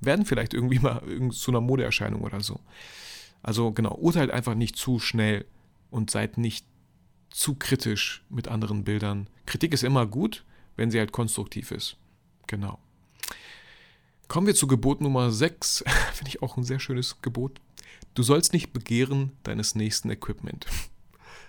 werden 0.00 0.24
vielleicht 0.24 0.54
irgendwie 0.54 0.78
mal 0.78 1.02
zu 1.30 1.50
einer 1.50 1.60
Modeerscheinung 1.60 2.22
oder 2.22 2.40
so. 2.40 2.60
Also 3.42 3.72
genau, 3.72 3.94
urteilt 3.94 4.30
einfach 4.30 4.54
nicht 4.54 4.76
zu 4.76 4.98
schnell 4.98 5.44
und 5.90 6.10
seid 6.10 6.38
nicht 6.38 6.66
zu 7.30 7.54
kritisch 7.54 8.24
mit 8.28 8.48
anderen 8.48 8.84
Bildern. 8.84 9.28
Kritik 9.46 9.72
ist 9.72 9.84
immer 9.84 10.06
gut, 10.06 10.44
wenn 10.76 10.90
sie 10.90 10.98
halt 10.98 11.12
konstruktiv 11.12 11.70
ist. 11.70 11.96
Genau. 12.46 12.78
Kommen 14.28 14.46
wir 14.46 14.54
zu 14.54 14.66
Gebot 14.66 15.00
Nummer 15.00 15.30
6. 15.30 15.84
Finde 16.12 16.28
ich 16.28 16.42
auch 16.42 16.56
ein 16.56 16.64
sehr 16.64 16.80
schönes 16.80 17.20
Gebot. 17.22 17.60
Du 18.14 18.22
sollst 18.22 18.52
nicht 18.52 18.72
begehren 18.72 19.32
deines 19.42 19.74
nächsten 19.74 20.10
Equipment. 20.10 20.66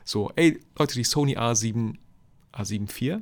So, 0.06 0.32
ey, 0.36 0.60
Leute, 0.78 0.96
die 0.96 1.04
Sony 1.04 1.38
A7, 1.38 1.98
A7 2.54 2.90
IV? 2.90 3.22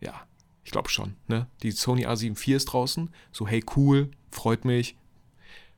Ja, 0.00 0.26
ich 0.64 0.70
glaube 0.70 0.88
schon, 0.88 1.14
ne? 1.28 1.46
Die 1.62 1.70
Sony 1.70 2.06
A7 2.06 2.32
IV 2.32 2.56
ist 2.56 2.66
draußen. 2.66 3.10
So, 3.32 3.46
hey, 3.46 3.64
cool, 3.76 4.10
freut 4.30 4.64
mich. 4.64 4.96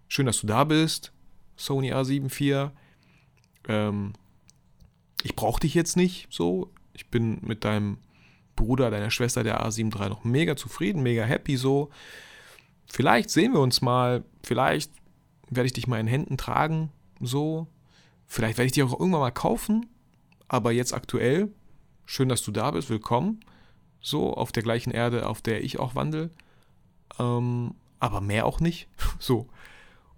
Schön, 0.09 0.27
dass 0.27 0.41
du 0.41 0.47
da 0.47 0.65
bist. 0.65 1.13
Sony 1.57 1.93
A7 1.93 2.27
IV. 2.27 2.73
Ähm, 3.69 4.15
ich 5.27 5.35
brauche 5.35 5.61
dich 5.61 5.75
jetzt 5.75 5.97
nicht 5.97 6.29
so. 6.31 6.73
Ich 6.93 7.11
bin 7.11 7.39
mit 7.43 7.65
deinem 7.65 7.99
Bruder, 8.55 8.93
deiner 8.93 9.11
Schwester, 9.11 9.43
der 9.43 9.61
A7 9.67 10.01
III 10.01 10.09
noch 10.09 10.23
mega 10.23 10.55
zufrieden, 10.55 11.03
mega 11.03 11.25
happy 11.25 11.57
so. 11.57 11.91
Vielleicht 12.87 13.31
sehen 13.31 13.53
wir 13.53 13.61
uns 13.61 13.83
mal, 13.83 14.25
vielleicht 14.45 14.93
werde 15.51 15.67
ich 15.67 15.73
dich 15.73 15.89
mal 15.89 15.99
in 15.99 16.07
Händen 16.07 16.39
tragen, 16.39 16.93
so. 17.21 17.67
Vielleicht 18.27 18.57
werde 18.57 18.67
ich 18.67 18.73
dich 18.73 18.85
auch 18.85 18.99
irgendwann 18.99 19.21
mal 19.21 19.33
kaufen, 19.33 19.87
aber 20.47 20.71
jetzt 20.71 20.95
aktuell, 20.95 21.51
schön, 22.05 22.29
dass 22.29 22.43
du 22.43 22.53
da 22.53 22.71
bist, 22.71 22.89
willkommen. 22.89 23.41
So, 24.01 24.33
auf 24.33 24.53
der 24.53 24.63
gleichen 24.63 24.93
Erde, 24.93 25.29
auf 25.29 25.43
der 25.43 25.65
ich 25.65 25.81
auch 25.81 25.97
wandel. 25.97 26.31
Ähm, 27.19 27.75
aber 27.99 28.21
mehr 28.21 28.47
auch 28.47 28.61
nicht. 28.61 28.89
So. 29.19 29.49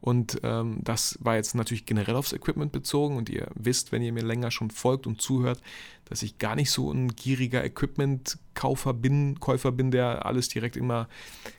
Und 0.01 0.41
ähm, 0.45 0.79
das 0.83 1.19
war 1.21 1.37
jetzt 1.37 1.55
natürlich 1.55 1.85
generell 1.85 2.15
aufs 2.15 2.33
Equipment 2.33 2.71
bezogen. 2.71 3.17
Und 3.17 3.29
ihr 3.29 3.49
wisst, 3.55 3.91
wenn 3.91 4.03
ihr 4.03 4.13
mir 4.13 4.23
länger 4.23 4.51
schon 4.51 4.71
folgt 4.71 5.07
und 5.07 5.21
zuhört, 5.21 5.61
dass 6.05 6.23
ich 6.23 6.39
gar 6.39 6.55
nicht 6.55 6.71
so 6.71 6.93
ein 6.93 7.09
gieriger 7.09 7.65
Equipment-Kaufer 7.65 8.95
bin, 8.95 9.41
Käufer 9.41 9.73
bin, 9.73 9.91
der 9.91 10.25
alles 10.25 10.49
direkt 10.49 10.77
immer 10.77 11.09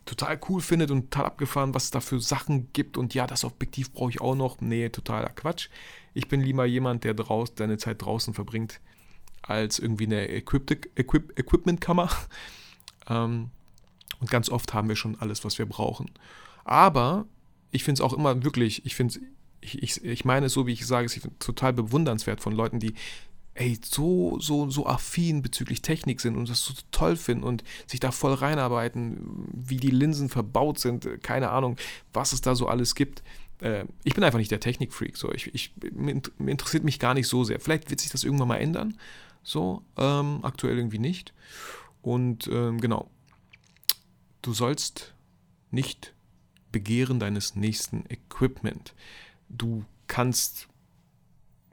total 0.05 0.39
cool 0.47 0.61
findet 0.61 0.89
und 0.89 1.11
total 1.11 1.25
abgefahren, 1.25 1.73
was 1.73 1.85
es 1.85 1.91
da 1.91 1.99
für 1.99 2.21
Sachen 2.21 2.71
gibt. 2.71 2.97
Und 2.97 3.13
ja, 3.13 3.27
das 3.27 3.43
Objektiv 3.43 3.91
brauche 3.91 4.11
ich 4.11 4.21
auch 4.21 4.35
noch. 4.35 4.61
Nee, 4.61 4.89
totaler 4.89 5.29
Quatsch. 5.29 5.69
Ich 6.13 6.27
bin 6.29 6.41
lieber 6.41 6.65
jemand, 6.65 7.03
der 7.03 7.13
draus, 7.13 7.51
seine 7.57 7.77
Zeit 7.77 8.01
draußen 8.01 8.33
verbringt, 8.33 8.79
als 9.41 9.79
irgendwie 9.79 10.05
eine 10.05 10.29
Equip 10.29 10.71
Equip 10.95 11.37
Equipment-Kammer. 11.37 12.09
Ähm, 13.11 13.49
und 14.19 14.29
ganz 14.29 14.49
oft 14.51 14.71
haben 14.75 14.87
wir 14.87 14.95
schon 14.95 15.19
alles, 15.19 15.43
was 15.43 15.57
wir 15.57 15.65
brauchen. 15.65 16.11
Aber 16.63 17.25
ich 17.71 17.83
finde 17.83 18.01
es 18.01 18.01
auch 18.01 18.13
immer 18.13 18.43
wirklich, 18.43 18.85
ich 18.85 18.95
finde 18.95 19.19
ich, 19.61 19.81
ich, 19.83 20.03
ich 20.03 20.25
meine 20.25 20.47
es 20.47 20.53
so, 20.53 20.67
wie 20.67 20.73
ich 20.73 20.85
sage, 20.85 21.05
es 21.05 21.17
ist 21.17 21.27
total 21.39 21.73
bewundernswert 21.73 22.41
von 22.41 22.53
Leuten, 22.53 22.79
die 22.79 22.93
ey, 23.59 23.77
so, 23.83 24.39
so, 24.39 24.69
so 24.69 24.87
affin 24.87 25.41
bezüglich 25.41 25.81
Technik 25.81 26.21
sind 26.21 26.37
und 26.37 26.49
das 26.49 26.63
so 26.63 26.73
toll 26.91 27.17
finden 27.17 27.43
und 27.43 27.63
sich 27.87 27.99
da 27.99 28.11
voll 28.11 28.33
reinarbeiten, 28.33 29.49
wie 29.51 29.77
die 29.77 29.91
Linsen 29.91 30.29
verbaut 30.29 30.79
sind, 30.79 31.21
keine 31.23 31.49
Ahnung, 31.49 31.75
was 32.13 32.31
es 32.31 32.39
da 32.39 32.55
so 32.55 32.67
alles 32.67 32.95
gibt. 32.95 33.21
Äh, 33.59 33.83
ich 34.05 34.13
bin 34.13 34.23
einfach 34.23 34.39
nicht 34.39 34.51
der 34.51 34.61
Technikfreak, 34.61 35.17
so. 35.17 35.33
Ich, 35.33 35.53
ich, 35.53 35.73
mir 35.91 36.21
interessiert 36.45 36.85
mich 36.85 36.99
gar 36.99 37.13
nicht 37.13 37.27
so 37.27 37.43
sehr. 37.43 37.59
Vielleicht 37.59 37.89
wird 37.89 37.99
sich 37.99 38.11
das 38.11 38.23
irgendwann 38.23 38.47
mal 38.47 38.57
ändern, 38.57 38.97
so, 39.43 39.83
ähm, 39.97 40.39
aktuell 40.43 40.77
irgendwie 40.77 40.99
nicht. 40.99 41.33
Und 42.01 42.47
ähm, 42.47 42.79
genau, 42.79 43.09
du 44.41 44.53
sollst 44.53 45.13
nicht 45.69 46.13
Begehren 46.71 47.19
deines 47.19 47.55
nächsten 47.55 48.05
Equipment. 48.09 48.93
Du 49.49 49.85
kannst 50.07 50.67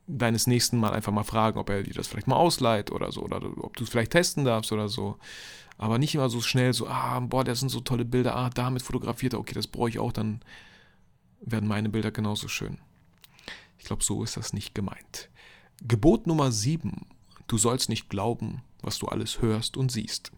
deines 0.06 0.46
nächsten 0.46 0.78
mal 0.78 0.92
einfach 0.92 1.12
mal 1.12 1.24
fragen, 1.24 1.58
ob 1.58 1.68
er 1.68 1.82
dir 1.82 1.94
das 1.94 2.06
vielleicht 2.06 2.28
mal 2.28 2.36
ausleiht 2.36 2.90
oder 2.92 3.10
so, 3.10 3.22
oder 3.22 3.42
ob 3.58 3.76
du 3.76 3.84
es 3.84 3.90
vielleicht 3.90 4.12
testen 4.12 4.44
darfst 4.44 4.72
oder 4.72 4.88
so. 4.88 5.18
Aber 5.78 5.98
nicht 5.98 6.14
immer 6.14 6.28
so 6.28 6.40
schnell 6.40 6.72
so, 6.72 6.86
ah, 6.86 7.20
boah, 7.20 7.44
das 7.44 7.60
sind 7.60 7.68
so 7.68 7.80
tolle 7.80 8.04
Bilder, 8.04 8.36
ah, 8.36 8.50
damit 8.50 8.82
fotografiert 8.82 9.34
er, 9.34 9.40
okay, 9.40 9.54
das 9.54 9.66
brauche 9.66 9.88
ich 9.88 9.98
auch, 9.98 10.12
dann 10.12 10.40
werden 11.40 11.68
meine 11.68 11.88
Bilder 11.88 12.10
genauso 12.10 12.48
schön. 12.48 12.78
Ich 13.78 13.84
glaube, 13.84 14.02
so 14.02 14.22
ist 14.22 14.36
das 14.36 14.52
nicht 14.52 14.74
gemeint. 14.74 15.28
Gebot 15.86 16.26
Nummer 16.26 16.50
7. 16.50 17.06
du 17.46 17.58
sollst 17.58 17.88
nicht 17.88 18.08
glauben, 18.08 18.62
was 18.86 18.98
du 18.98 19.06
alles 19.08 19.42
hörst 19.42 19.76
und 19.76 19.92
siehst. 19.92 20.32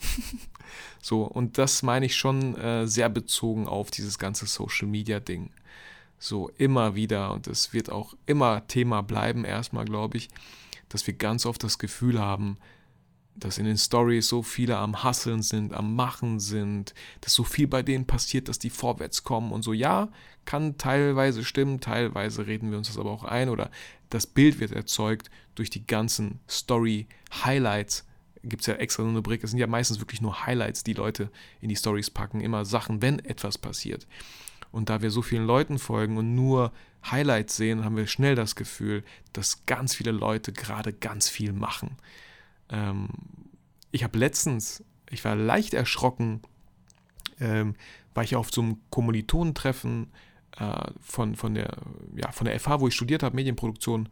so, 1.02 1.22
und 1.22 1.58
das 1.58 1.82
meine 1.82 2.06
ich 2.06 2.16
schon 2.16 2.56
äh, 2.56 2.86
sehr 2.86 3.08
bezogen 3.08 3.68
auf 3.68 3.90
dieses 3.90 4.18
ganze 4.18 4.46
Social-Media-Ding. 4.46 5.50
So 6.18 6.48
immer 6.56 6.94
wieder, 6.94 7.32
und 7.32 7.46
es 7.46 7.72
wird 7.72 7.90
auch 7.90 8.14
immer 8.26 8.66
Thema 8.66 9.02
bleiben, 9.02 9.44
erstmal, 9.44 9.84
glaube 9.84 10.16
ich, 10.16 10.28
dass 10.88 11.06
wir 11.06 11.14
ganz 11.14 11.46
oft 11.46 11.62
das 11.62 11.78
Gefühl 11.78 12.18
haben, 12.18 12.58
dass 13.38 13.58
in 13.58 13.66
den 13.66 13.78
Stories 13.78 14.28
so 14.28 14.42
viele 14.42 14.78
am 14.78 15.04
Hasseln 15.04 15.42
sind, 15.42 15.72
am 15.72 15.94
Machen 15.94 16.40
sind, 16.40 16.94
dass 17.20 17.34
so 17.34 17.44
viel 17.44 17.68
bei 17.68 17.82
denen 17.82 18.06
passiert, 18.06 18.48
dass 18.48 18.58
die 18.58 18.70
vorwärts 18.70 19.22
kommen 19.22 19.52
und 19.52 19.62
so. 19.62 19.72
Ja, 19.72 20.08
kann 20.44 20.78
teilweise 20.78 21.44
stimmen, 21.44 21.80
teilweise 21.80 22.46
reden 22.46 22.70
wir 22.70 22.78
uns 22.78 22.88
das 22.88 22.98
aber 22.98 23.10
auch 23.10 23.24
ein 23.24 23.48
oder 23.48 23.70
das 24.10 24.26
Bild 24.26 24.58
wird 24.60 24.72
erzeugt 24.72 25.30
durch 25.54 25.70
die 25.70 25.86
ganzen 25.86 26.40
Story-Highlights. 26.48 28.07
Gibt 28.42 28.62
es 28.62 28.66
ja 28.66 28.74
extra 28.74 29.02
so 29.02 29.08
eine 29.08 29.18
Rubrik, 29.18 29.42
es 29.42 29.50
sind 29.50 29.58
ja 29.58 29.66
meistens 29.66 30.00
wirklich 30.00 30.20
nur 30.20 30.46
Highlights, 30.46 30.84
die 30.84 30.92
Leute 30.92 31.30
in 31.60 31.68
die 31.68 31.76
Stories 31.76 32.10
packen, 32.10 32.40
immer 32.40 32.64
Sachen, 32.64 33.02
wenn 33.02 33.18
etwas 33.20 33.58
passiert. 33.58 34.06
Und 34.70 34.90
da 34.90 35.02
wir 35.02 35.10
so 35.10 35.22
vielen 35.22 35.46
Leuten 35.46 35.78
folgen 35.78 36.16
und 36.18 36.34
nur 36.34 36.72
Highlights 37.10 37.56
sehen, 37.56 37.84
haben 37.84 37.96
wir 37.96 38.06
schnell 38.06 38.34
das 38.34 38.54
Gefühl, 38.54 39.04
dass 39.32 39.64
ganz 39.66 39.94
viele 39.94 40.10
Leute 40.10 40.52
gerade 40.52 40.92
ganz 40.92 41.28
viel 41.28 41.52
machen. 41.52 41.96
Ähm, 42.68 43.08
ich 43.90 44.04
habe 44.04 44.18
letztens, 44.18 44.84
ich 45.10 45.24
war 45.24 45.36
leicht 45.36 45.74
erschrocken, 45.74 46.42
ähm, 47.40 47.74
war 48.14 48.24
ich 48.24 48.36
auf 48.36 48.50
so 48.52 48.60
einem 48.60 48.80
Kommilitonentreffen 48.90 50.12
äh, 50.58 50.90
von, 51.00 51.34
von, 51.34 51.54
der, 51.54 51.76
ja, 52.16 52.32
von 52.32 52.46
der 52.46 52.58
FH, 52.58 52.80
wo 52.80 52.88
ich 52.88 52.94
studiert 52.94 53.22
habe, 53.22 53.36
Medienproduktion. 53.36 54.08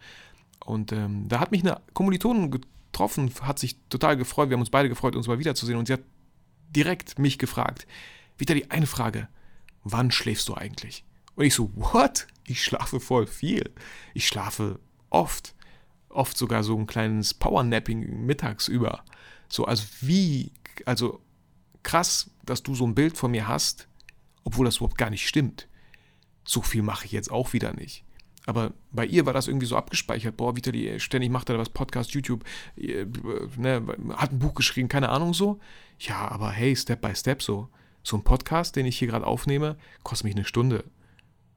Und 0.64 0.92
ähm, 0.92 1.28
da 1.28 1.40
hat 1.40 1.50
mich 1.50 1.62
eine 1.62 1.80
Kommilitonin 1.92 2.60
getroffen, 2.96 3.30
hat 3.42 3.58
sich 3.58 3.76
total 3.88 4.16
gefreut. 4.16 4.48
Wir 4.48 4.54
haben 4.54 4.62
uns 4.62 4.70
beide 4.70 4.88
gefreut, 4.88 5.16
uns 5.16 5.26
mal 5.26 5.38
wiederzusehen. 5.38 5.78
Und 5.78 5.86
sie 5.86 5.92
hat 5.92 6.02
direkt 6.70 7.18
mich 7.18 7.38
gefragt, 7.38 7.86
wieder 8.38 8.54
die 8.54 8.70
eine 8.70 8.86
Frage, 8.86 9.28
wann 9.84 10.10
schläfst 10.10 10.48
du 10.48 10.54
eigentlich? 10.54 11.04
Und 11.34 11.44
ich 11.44 11.54
so, 11.54 11.70
what? 11.74 12.26
Ich 12.44 12.64
schlafe 12.64 13.00
voll 13.00 13.26
viel. 13.26 13.74
Ich 14.14 14.26
schlafe 14.26 14.80
oft 15.10 15.54
oft 16.16 16.36
sogar 16.36 16.64
so 16.64 16.76
ein 16.76 16.86
kleines 16.86 17.34
Powernapping 17.34 18.24
mittags 18.24 18.68
über. 18.68 19.04
So, 19.48 19.66
also 19.66 19.84
wie, 20.00 20.52
also 20.86 21.20
krass, 21.82 22.30
dass 22.44 22.62
du 22.62 22.74
so 22.74 22.86
ein 22.86 22.94
Bild 22.94 23.18
von 23.18 23.30
mir 23.30 23.46
hast, 23.46 23.86
obwohl 24.42 24.64
das 24.64 24.76
überhaupt 24.76 24.96
gar 24.96 25.10
nicht 25.10 25.28
stimmt. 25.28 25.68
So 26.44 26.62
viel 26.62 26.82
mache 26.82 27.04
ich 27.04 27.12
jetzt 27.12 27.30
auch 27.30 27.52
wieder 27.52 27.74
nicht. 27.74 28.05
Aber 28.46 28.72
bei 28.92 29.04
ihr 29.04 29.26
war 29.26 29.32
das 29.32 29.48
irgendwie 29.48 29.66
so 29.66 29.76
abgespeichert. 29.76 30.36
Boah, 30.36 30.56
Vitali, 30.56 30.98
ständig 31.00 31.30
macht 31.30 31.50
er 31.50 31.58
was, 31.58 31.68
Podcast, 31.68 32.12
YouTube, 32.12 32.44
äh, 32.76 33.04
ne, 33.56 33.82
hat 34.14 34.32
ein 34.32 34.38
Buch 34.38 34.54
geschrieben, 34.54 34.88
keine 34.88 35.08
Ahnung 35.08 35.34
so. 35.34 35.58
Ja, 35.98 36.28
aber 36.28 36.52
hey, 36.52 36.74
Step 36.76 37.00
by 37.00 37.14
Step 37.14 37.42
so. 37.42 37.68
So 38.04 38.16
ein 38.16 38.22
Podcast, 38.22 38.76
den 38.76 38.86
ich 38.86 38.98
hier 38.98 39.08
gerade 39.08 39.26
aufnehme, 39.26 39.76
kostet 40.04 40.26
mich 40.26 40.36
eine 40.36 40.44
Stunde. 40.44 40.84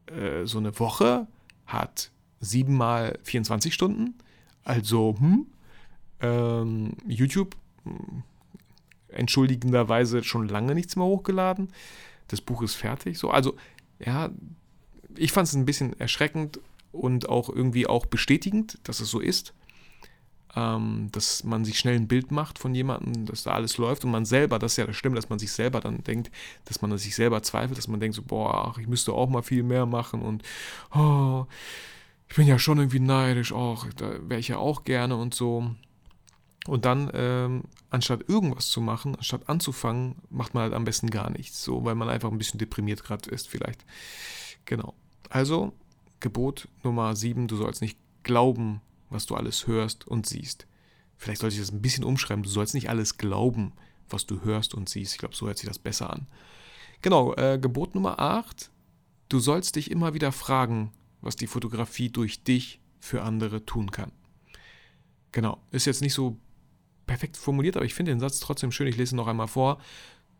Äh, 0.07 0.45
so 0.45 0.57
eine 0.57 0.77
Woche 0.79 1.27
hat 1.67 2.11
siebenmal 2.39 3.19
24 3.21 3.71
Stunden. 3.71 4.15
Also, 4.63 5.15
hm, 5.19 5.45
ähm, 6.21 6.93
YouTube 7.07 7.55
hm, 7.83 8.23
entschuldigenderweise 9.09 10.23
schon 10.23 10.47
lange 10.47 10.73
nichts 10.73 10.95
mehr 10.95 11.05
hochgeladen. 11.05 11.71
Das 12.27 12.41
Buch 12.41 12.63
ist 12.63 12.73
fertig. 12.73 13.19
So, 13.19 13.29
also, 13.29 13.55
ja, 13.99 14.31
ich 15.15 15.31
fand 15.31 15.47
es 15.47 15.53
ein 15.53 15.65
bisschen 15.65 15.99
erschreckend 15.99 16.59
und 16.91 17.29
auch 17.29 17.49
irgendwie 17.49 17.87
auch 17.87 18.05
bestätigend, 18.05 18.77
dass 18.83 18.99
es 18.99 19.09
so 19.09 19.19
ist. 19.19 19.53
Ähm, 20.55 21.09
dass 21.11 21.43
man 21.43 21.63
sich 21.63 21.77
schnell 21.77 21.95
ein 21.95 22.07
Bild 22.07 22.31
macht 22.31 22.57
von 22.57 22.73
jemandem, 22.73 23.27
dass 23.27 23.43
da 23.43 23.51
alles 23.51 23.77
läuft 23.77 24.03
und 24.03 24.09
man 24.09 24.25
selber, 24.25 24.57
das 24.57 24.73
ist 24.73 24.77
ja 24.77 24.87
das 24.87 24.95
Schlimme, 24.95 25.15
dass 25.15 25.29
man 25.29 25.37
sich 25.37 25.51
selber 25.51 25.79
dann 25.79 26.03
denkt, 26.03 26.31
dass 26.65 26.81
man 26.81 26.97
sich 26.97 27.13
selber 27.13 27.43
zweifelt, 27.43 27.77
dass 27.77 27.87
man 27.87 27.99
denkt 27.99 28.15
so, 28.15 28.23
boah, 28.23 28.69
ach, 28.69 28.79
ich 28.79 28.87
müsste 28.87 29.13
auch 29.13 29.29
mal 29.29 29.43
viel 29.43 29.61
mehr 29.61 29.85
machen 29.85 30.23
und 30.23 30.41
oh, 30.95 31.45
ich 32.29 32.35
bin 32.35 32.47
ja 32.47 32.57
schon 32.57 32.79
irgendwie 32.79 32.99
neidisch, 32.99 33.53
auch, 33.53 33.85
da 33.95 34.11
wäre 34.27 34.39
ich 34.39 34.47
ja 34.47 34.57
auch 34.57 34.85
gerne 34.85 35.15
und 35.17 35.35
so. 35.35 35.69
Und 36.67 36.85
dann, 36.85 37.09
ähm, 37.13 37.63
anstatt 37.89 38.27
irgendwas 38.27 38.67
zu 38.69 38.81
machen, 38.81 39.15
anstatt 39.15 39.49
anzufangen, 39.49 40.15
macht 40.29 40.53
man 40.53 40.63
halt 40.63 40.73
am 40.73 40.85
besten 40.85 41.09
gar 41.09 41.31
nichts, 41.31 41.63
so, 41.63 41.83
weil 41.85 41.95
man 41.95 42.09
einfach 42.09 42.31
ein 42.31 42.37
bisschen 42.37 42.59
deprimiert 42.59 43.03
gerade 43.03 43.29
ist, 43.31 43.47
vielleicht. 43.47 43.83
Genau. 44.65 44.93
Also, 45.29 45.73
Gebot 46.19 46.67
Nummer 46.83 47.15
7, 47.15 47.47
du 47.47 47.55
sollst 47.55 47.81
nicht 47.81 47.97
glauben, 48.23 48.81
was 49.09 49.25
du 49.25 49.35
alles 49.35 49.67
hörst 49.67 50.07
und 50.07 50.25
siehst. 50.25 50.67
Vielleicht 51.17 51.41
sollte 51.41 51.55
ich 51.55 51.61
das 51.61 51.71
ein 51.71 51.81
bisschen 51.81 52.03
umschreiben, 52.03 52.43
du 52.43 52.49
sollst 52.49 52.73
nicht 52.73 52.89
alles 52.89 53.17
glauben, 53.17 53.73
was 54.09 54.25
du 54.25 54.41
hörst 54.43 54.73
und 54.73 54.89
siehst. 54.89 55.13
Ich 55.13 55.19
glaube, 55.19 55.35
so 55.35 55.47
hört 55.47 55.57
sich 55.57 55.67
das 55.67 55.79
besser 55.79 56.11
an. 56.11 56.27
Genau, 57.01 57.33
äh, 57.35 57.57
Gebot 57.61 57.95
Nummer 57.95 58.19
8, 58.19 58.69
du 59.29 59.39
sollst 59.39 59.75
dich 59.75 59.91
immer 59.91 60.13
wieder 60.13 60.31
fragen, 60.31 60.91
was 61.21 61.35
die 61.35 61.47
Fotografie 61.47 62.09
durch 62.09 62.43
dich 62.43 62.79
für 62.99 63.21
andere 63.23 63.65
tun 63.65 63.91
kann. 63.91 64.11
Genau, 65.31 65.59
ist 65.71 65.85
jetzt 65.85 66.01
nicht 66.01 66.13
so 66.13 66.37
perfekt 67.05 67.37
formuliert, 67.37 67.75
aber 67.75 67.85
ich 67.85 67.93
finde 67.93 68.11
den 68.11 68.19
Satz 68.19 68.39
trotzdem 68.39 68.71
schön. 68.71 68.87
Ich 68.87 68.97
lese 68.97 69.15
ihn 69.15 69.17
noch 69.17 69.27
einmal 69.27 69.47
vor. 69.47 69.79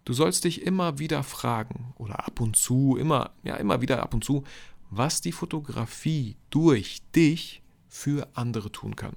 Du 0.06 0.14
sollst 0.14 0.44
dich 0.44 0.64
immer 0.64 1.00
wieder 1.00 1.24
fragen 1.24 1.94
oder 1.98 2.26
ab 2.26 2.40
und 2.40 2.56
zu, 2.56 2.98
immer, 2.98 3.32
ja, 3.44 3.56
immer 3.56 3.82
wieder 3.82 4.02
ab 4.02 4.14
und 4.14 4.24
zu, 4.24 4.44
was 4.90 5.22
die 5.22 5.32
Fotografie 5.32 6.36
durch 6.50 7.02
dich 7.16 7.62
für 7.88 8.28
andere 8.34 8.72
tun 8.72 8.96
kann. 8.96 9.16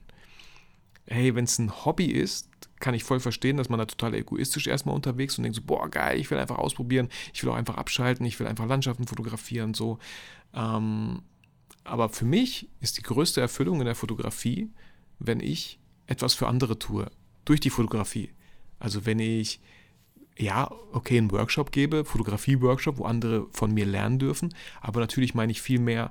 Hey, 1.06 1.34
wenn 1.34 1.44
es 1.44 1.58
ein 1.58 1.84
Hobby 1.84 2.06
ist, 2.06 2.48
kann 2.80 2.94
ich 2.94 3.04
voll 3.04 3.20
verstehen, 3.20 3.56
dass 3.56 3.68
man 3.68 3.78
da 3.78 3.86
total 3.86 4.14
egoistisch 4.14 4.66
erstmal 4.66 4.94
unterwegs 4.94 5.36
und 5.36 5.44
denkt 5.44 5.56
so, 5.56 5.62
boah, 5.62 5.88
geil, 5.88 6.18
ich 6.18 6.30
will 6.30 6.38
einfach 6.38 6.58
ausprobieren, 6.58 7.08
ich 7.32 7.42
will 7.42 7.50
auch 7.50 7.56
einfach 7.56 7.76
abschalten, 7.76 8.26
ich 8.26 8.38
will 8.40 8.46
einfach 8.46 8.66
Landschaften 8.66 9.06
fotografieren, 9.06 9.74
so. 9.74 9.98
Ähm, 10.54 11.22
aber 11.84 12.08
für 12.08 12.24
mich 12.24 12.68
ist 12.80 12.98
die 12.98 13.02
größte 13.02 13.40
Erfüllung 13.40 13.80
in 13.80 13.86
der 13.86 13.94
Fotografie, 13.94 14.70
wenn 15.18 15.40
ich 15.40 15.78
etwas 16.06 16.34
für 16.34 16.48
andere 16.48 16.78
tue, 16.78 17.10
durch 17.44 17.60
die 17.60 17.70
Fotografie. 17.70 18.30
Also 18.78 19.06
wenn 19.06 19.18
ich, 19.18 19.60
ja, 20.38 20.70
okay, 20.92 21.18
einen 21.18 21.30
Workshop 21.30 21.72
gebe, 21.72 22.04
Fotografie-Workshop, 22.04 22.98
wo 22.98 23.04
andere 23.04 23.46
von 23.52 23.72
mir 23.72 23.86
lernen 23.86 24.18
dürfen, 24.18 24.54
aber 24.80 25.00
natürlich 25.00 25.34
meine 25.34 25.52
ich 25.52 25.60
viel 25.60 25.78
mehr 25.78 26.10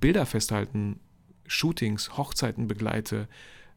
Bilder 0.00 0.26
festhalten, 0.26 1.00
Shootings, 1.46 2.16
Hochzeiten 2.16 2.68
begleite, 2.68 3.28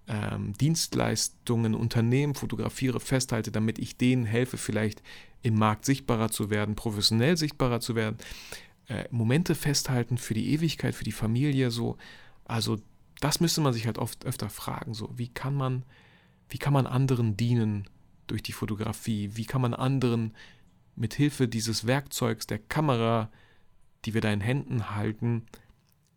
ähm, 0.07 0.53
Dienstleistungen, 0.53 1.73
Unternehmen 1.75 2.35
fotografiere, 2.35 2.99
festhalte, 2.99 3.51
damit 3.51 3.79
ich 3.79 3.97
denen 3.97 4.25
helfe, 4.25 4.57
vielleicht 4.57 5.01
im 5.41 5.55
Markt 5.55 5.85
sichtbarer 5.85 6.29
zu 6.29 6.49
werden, 6.49 6.75
professionell 6.75 7.37
sichtbarer 7.37 7.79
zu 7.79 7.95
werden. 7.95 8.17
Äh, 8.87 9.05
Momente 9.09 9.55
festhalten 9.55 10.17
für 10.17 10.33
die 10.33 10.53
Ewigkeit, 10.53 10.95
für 10.95 11.03
die 11.03 11.11
Familie, 11.11 11.71
so. 11.71 11.97
Also 12.45 12.77
das 13.19 13.39
müsste 13.39 13.61
man 13.61 13.73
sich 13.73 13.85
halt 13.87 13.97
oft 13.97 14.25
öfter 14.25 14.49
fragen, 14.49 14.93
so. 14.93 15.09
Wie 15.15 15.27
kann 15.27 15.55
man, 15.55 15.83
wie 16.49 16.57
kann 16.59 16.73
man 16.73 16.85
anderen 16.85 17.35
dienen 17.35 17.87
durch 18.27 18.43
die 18.43 18.51
Fotografie? 18.51 19.31
Wie 19.33 19.45
kann 19.45 19.61
man 19.61 19.73
anderen 19.73 20.33
mit 20.95 21.13
Hilfe 21.13 21.47
dieses 21.47 21.85
Werkzeugs, 21.85 22.47
der 22.47 22.59
Kamera, 22.59 23.29
die 24.05 24.13
wir 24.13 24.21
da 24.21 24.31
in 24.31 24.41
Händen 24.41 24.91
halten, 24.91 25.45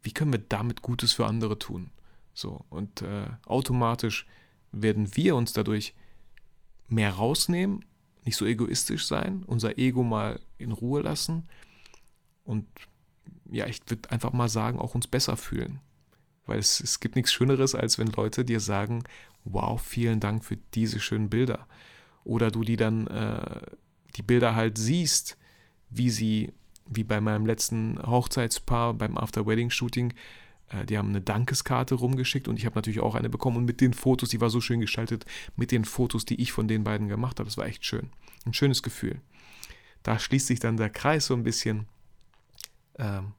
wie 0.03 0.13
können 0.13 0.33
wir 0.33 0.41
damit 0.41 0.83
Gutes 0.83 1.13
für 1.13 1.27
andere 1.27 1.59
tun? 1.59 1.91
So 2.35 2.65
und 2.71 3.03
äh, 3.03 3.27
automatisch 3.47 4.27
werden 4.71 5.17
wir 5.17 5.35
uns 5.35 5.53
dadurch 5.53 5.95
mehr 6.87 7.13
rausnehmen, 7.13 7.85
nicht 8.25 8.37
so 8.37 8.45
egoistisch 8.45 9.07
sein, 9.07 9.43
unser 9.47 9.79
Ego 9.79 10.03
mal 10.03 10.41
in 10.59 10.73
Ruhe 10.73 11.03
lassen 11.03 11.49
und 12.45 12.67
ja, 13.51 13.67
ich 13.67 13.81
würde 13.87 14.11
einfach 14.11 14.33
mal 14.33 14.49
sagen, 14.49 14.79
auch 14.79 14.95
uns 14.95 15.07
besser 15.07 15.37
fühlen. 15.37 15.81
Weil 16.47 16.59
es, 16.59 16.81
es 16.81 17.01
gibt 17.01 17.17
nichts 17.17 17.33
Schöneres, 17.33 17.75
als 17.75 17.99
wenn 17.99 18.09
Leute 18.09 18.45
dir 18.45 18.61
sagen, 18.61 19.05
wow, 19.45 19.81
vielen 19.81 20.21
Dank 20.21 20.45
für 20.45 20.57
diese 20.75 21.01
schönen 21.01 21.31
Bilder. 21.31 21.67
Oder 22.25 22.51
du 22.51 22.63
die 22.63 22.77
dann 22.77 23.07
äh, 23.07 23.61
die 24.17 24.23
Bilder 24.23 24.55
halt 24.55 24.79
siehst, 24.79 25.39
wie 25.91 26.11
sie, 26.11 26.53
wie 26.87 27.05
bei 27.05 27.21
meinem 27.21 27.47
letzten 27.47 27.99
Hochzeitspaar 28.03 28.95
beim 28.95 29.17
After-Wedding-Shooting, 29.17 30.13
äh, 30.71 30.87
die 30.87 30.99
haben 30.99 31.09
eine 31.09 31.21
Dankeskarte 31.21 31.95
rumgeschickt 31.95 32.49
und 32.49 32.59
ich 32.59 32.67
habe 32.67 32.77
natürlich 32.77 33.01
auch 33.01 33.15
eine 33.15 33.31
bekommen 33.31 33.57
und 33.57 33.65
mit 33.65 33.81
den 33.81 33.95
Fotos, 33.95 34.29
die 34.29 34.41
war 34.41 34.51
so 34.51 34.61
schön 34.61 34.81
gestaltet, 34.81 35.25
mit 35.57 35.73
den 35.73 35.85
Fotos, 35.85 36.25
die 36.25 36.41
ich 36.41 36.53
von 36.53 36.69
den 36.69 36.85
beiden 36.85 37.09
gemacht 37.09 37.39
habe. 37.39 37.49
Das 37.49 37.57
war 37.57 37.67
echt 37.67 37.85
schön. 37.85 38.11
Ein 38.45 38.55
schönes 38.55 38.83
Gefühl. 38.83 39.21
Da 40.03 40.19
schließt 40.19 40.47
sich 40.47 40.61
dann 40.61 40.77
der 40.77 40.91
Kreis 40.91 41.27
so 41.27 41.35
ein 41.35 41.43
bisschen 41.43 41.87
ähm, 42.99 43.33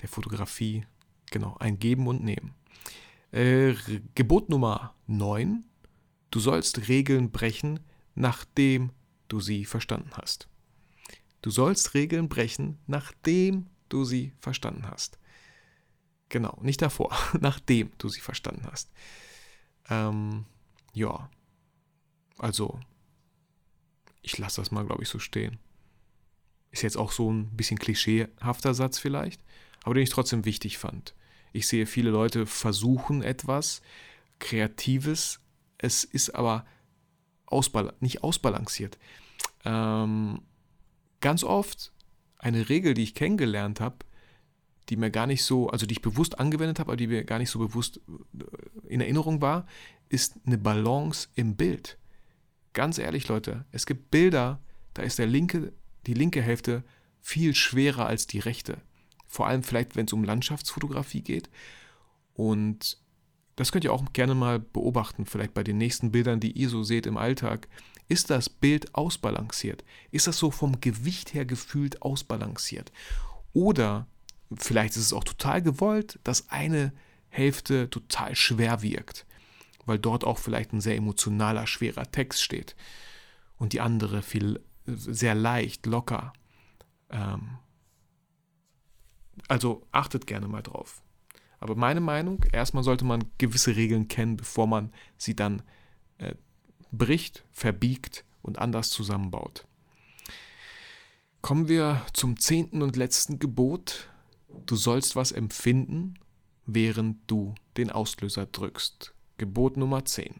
der 0.00 0.08
Fotografie, 0.08 0.86
genau, 1.30 1.56
ein 1.60 1.78
Geben 1.78 2.06
und 2.06 2.22
Nehmen. 2.22 2.54
Äh, 3.32 3.74
Gebot 4.14 4.48
Nummer 4.48 4.94
9. 5.06 5.64
Du 6.30 6.40
sollst 6.40 6.88
Regeln 6.88 7.30
brechen, 7.30 7.80
nachdem 8.14 8.90
du 9.28 9.40
sie 9.40 9.64
verstanden 9.64 10.10
hast. 10.14 10.48
Du 11.42 11.50
sollst 11.50 11.94
Regeln 11.94 12.28
brechen, 12.28 12.78
nachdem 12.86 13.66
du 13.88 14.04
sie 14.04 14.32
verstanden 14.38 14.88
hast. 14.88 15.18
Genau, 16.28 16.58
nicht 16.62 16.80
davor, 16.82 17.16
nachdem 17.40 17.90
du 17.98 18.08
sie 18.08 18.20
verstanden 18.20 18.66
hast. 18.70 18.90
Ähm, 19.90 20.46
ja, 20.92 21.28
also 22.38 22.80
ich 24.22 24.38
lasse 24.38 24.60
das 24.60 24.70
mal, 24.70 24.86
glaube 24.86 25.02
ich, 25.02 25.08
so 25.08 25.18
stehen. 25.18 25.58
Ist 26.70 26.82
jetzt 26.82 26.96
auch 26.96 27.12
so 27.12 27.30
ein 27.30 27.54
bisschen 27.56 27.78
klischeehafter 27.78 28.74
Satz 28.74 28.98
vielleicht, 28.98 29.40
aber 29.82 29.94
den 29.94 30.02
ich 30.02 30.10
trotzdem 30.10 30.44
wichtig 30.44 30.78
fand. 30.78 31.14
Ich 31.52 31.68
sehe 31.68 31.86
viele 31.86 32.10
Leute 32.10 32.46
versuchen 32.46 33.22
etwas 33.22 33.82
Kreatives, 34.40 35.40
es 35.78 36.02
ist 36.02 36.34
aber 36.34 36.66
ausbal 37.46 37.92
nicht 38.00 38.22
ausbalanciert. 38.22 38.98
Ähm, 39.64 40.42
ganz 41.20 41.44
oft 41.44 41.92
eine 42.38 42.68
Regel, 42.68 42.94
die 42.94 43.02
ich 43.02 43.14
kennengelernt 43.14 43.80
habe, 43.80 43.96
die 44.88 44.96
mir 44.96 45.10
gar 45.10 45.26
nicht 45.26 45.44
so, 45.44 45.68
also 45.68 45.86
die 45.86 45.92
ich 45.92 46.02
bewusst 46.02 46.38
angewendet 46.38 46.78
habe, 46.78 46.90
aber 46.90 46.96
die 46.96 47.06
mir 47.06 47.24
gar 47.24 47.38
nicht 47.38 47.50
so 47.50 47.58
bewusst 47.58 48.00
äh, 48.08 48.44
in 48.88 49.00
Erinnerung 49.00 49.40
war, 49.40 49.66
ist 50.08 50.34
eine 50.46 50.58
Balance 50.58 51.28
im 51.34 51.56
Bild. 51.56 51.98
Ganz 52.72 52.98
ehrlich, 52.98 53.28
Leute, 53.28 53.64
es 53.72 53.86
gibt 53.86 54.10
Bilder, 54.10 54.60
da 54.92 55.02
ist 55.02 55.18
der 55.18 55.26
linke 55.26 55.72
die 56.06 56.14
linke 56.14 56.42
Hälfte 56.42 56.84
viel 57.20 57.54
schwerer 57.54 58.06
als 58.06 58.26
die 58.26 58.38
rechte. 58.38 58.78
Vor 59.26 59.46
allem 59.46 59.62
vielleicht, 59.62 59.96
wenn 59.96 60.06
es 60.06 60.12
um 60.12 60.24
Landschaftsfotografie 60.24 61.22
geht. 61.22 61.48
Und 62.34 62.98
das 63.56 63.70
könnt 63.70 63.84
ihr 63.84 63.92
auch 63.92 64.12
gerne 64.12 64.34
mal 64.34 64.58
beobachten, 64.58 65.26
vielleicht 65.26 65.54
bei 65.54 65.62
den 65.62 65.78
nächsten 65.78 66.10
Bildern, 66.10 66.40
die 66.40 66.52
ihr 66.52 66.68
so 66.68 66.82
seht 66.82 67.06
im 67.06 67.16
Alltag. 67.16 67.68
Ist 68.08 68.30
das 68.30 68.48
Bild 68.48 68.94
ausbalanciert? 68.94 69.84
Ist 70.10 70.26
das 70.26 70.38
so 70.38 70.50
vom 70.50 70.80
Gewicht 70.80 71.34
her 71.34 71.44
gefühlt 71.44 72.02
ausbalanciert? 72.02 72.92
Oder 73.52 74.06
vielleicht 74.56 74.96
ist 74.96 75.02
es 75.02 75.12
auch 75.12 75.24
total 75.24 75.62
gewollt, 75.62 76.18
dass 76.24 76.50
eine 76.50 76.92
Hälfte 77.28 77.88
total 77.90 78.34
schwer 78.34 78.82
wirkt, 78.82 79.26
weil 79.86 79.98
dort 79.98 80.24
auch 80.24 80.38
vielleicht 80.38 80.72
ein 80.72 80.80
sehr 80.80 80.96
emotionaler, 80.96 81.66
schwerer 81.66 82.10
Text 82.10 82.42
steht 82.42 82.76
und 83.56 83.72
die 83.72 83.80
andere 83.80 84.22
viel 84.22 84.60
sehr 84.86 85.34
leicht, 85.34 85.86
locker. 85.86 86.32
Ähm, 87.10 87.58
also 89.48 89.86
achtet 89.92 90.26
gerne 90.26 90.48
mal 90.48 90.62
drauf. 90.62 91.03
Aber 91.64 91.76
meine 91.76 92.02
Meinung, 92.02 92.44
erstmal 92.52 92.84
sollte 92.84 93.06
man 93.06 93.24
gewisse 93.38 93.74
Regeln 93.74 94.06
kennen, 94.06 94.36
bevor 94.36 94.66
man 94.66 94.92
sie 95.16 95.34
dann 95.34 95.62
äh, 96.18 96.34
bricht, 96.92 97.42
verbiegt 97.52 98.26
und 98.42 98.58
anders 98.58 98.90
zusammenbaut. 98.90 99.66
Kommen 101.40 101.66
wir 101.66 102.04
zum 102.12 102.38
zehnten 102.38 102.82
und 102.82 102.96
letzten 102.96 103.38
Gebot. 103.38 104.10
Du 104.66 104.76
sollst 104.76 105.16
was 105.16 105.32
empfinden, 105.32 106.18
während 106.66 107.16
du 107.28 107.54
den 107.78 107.90
Auslöser 107.90 108.44
drückst. 108.44 109.14
Gebot 109.38 109.78
Nummer 109.78 110.04
10. 110.04 110.34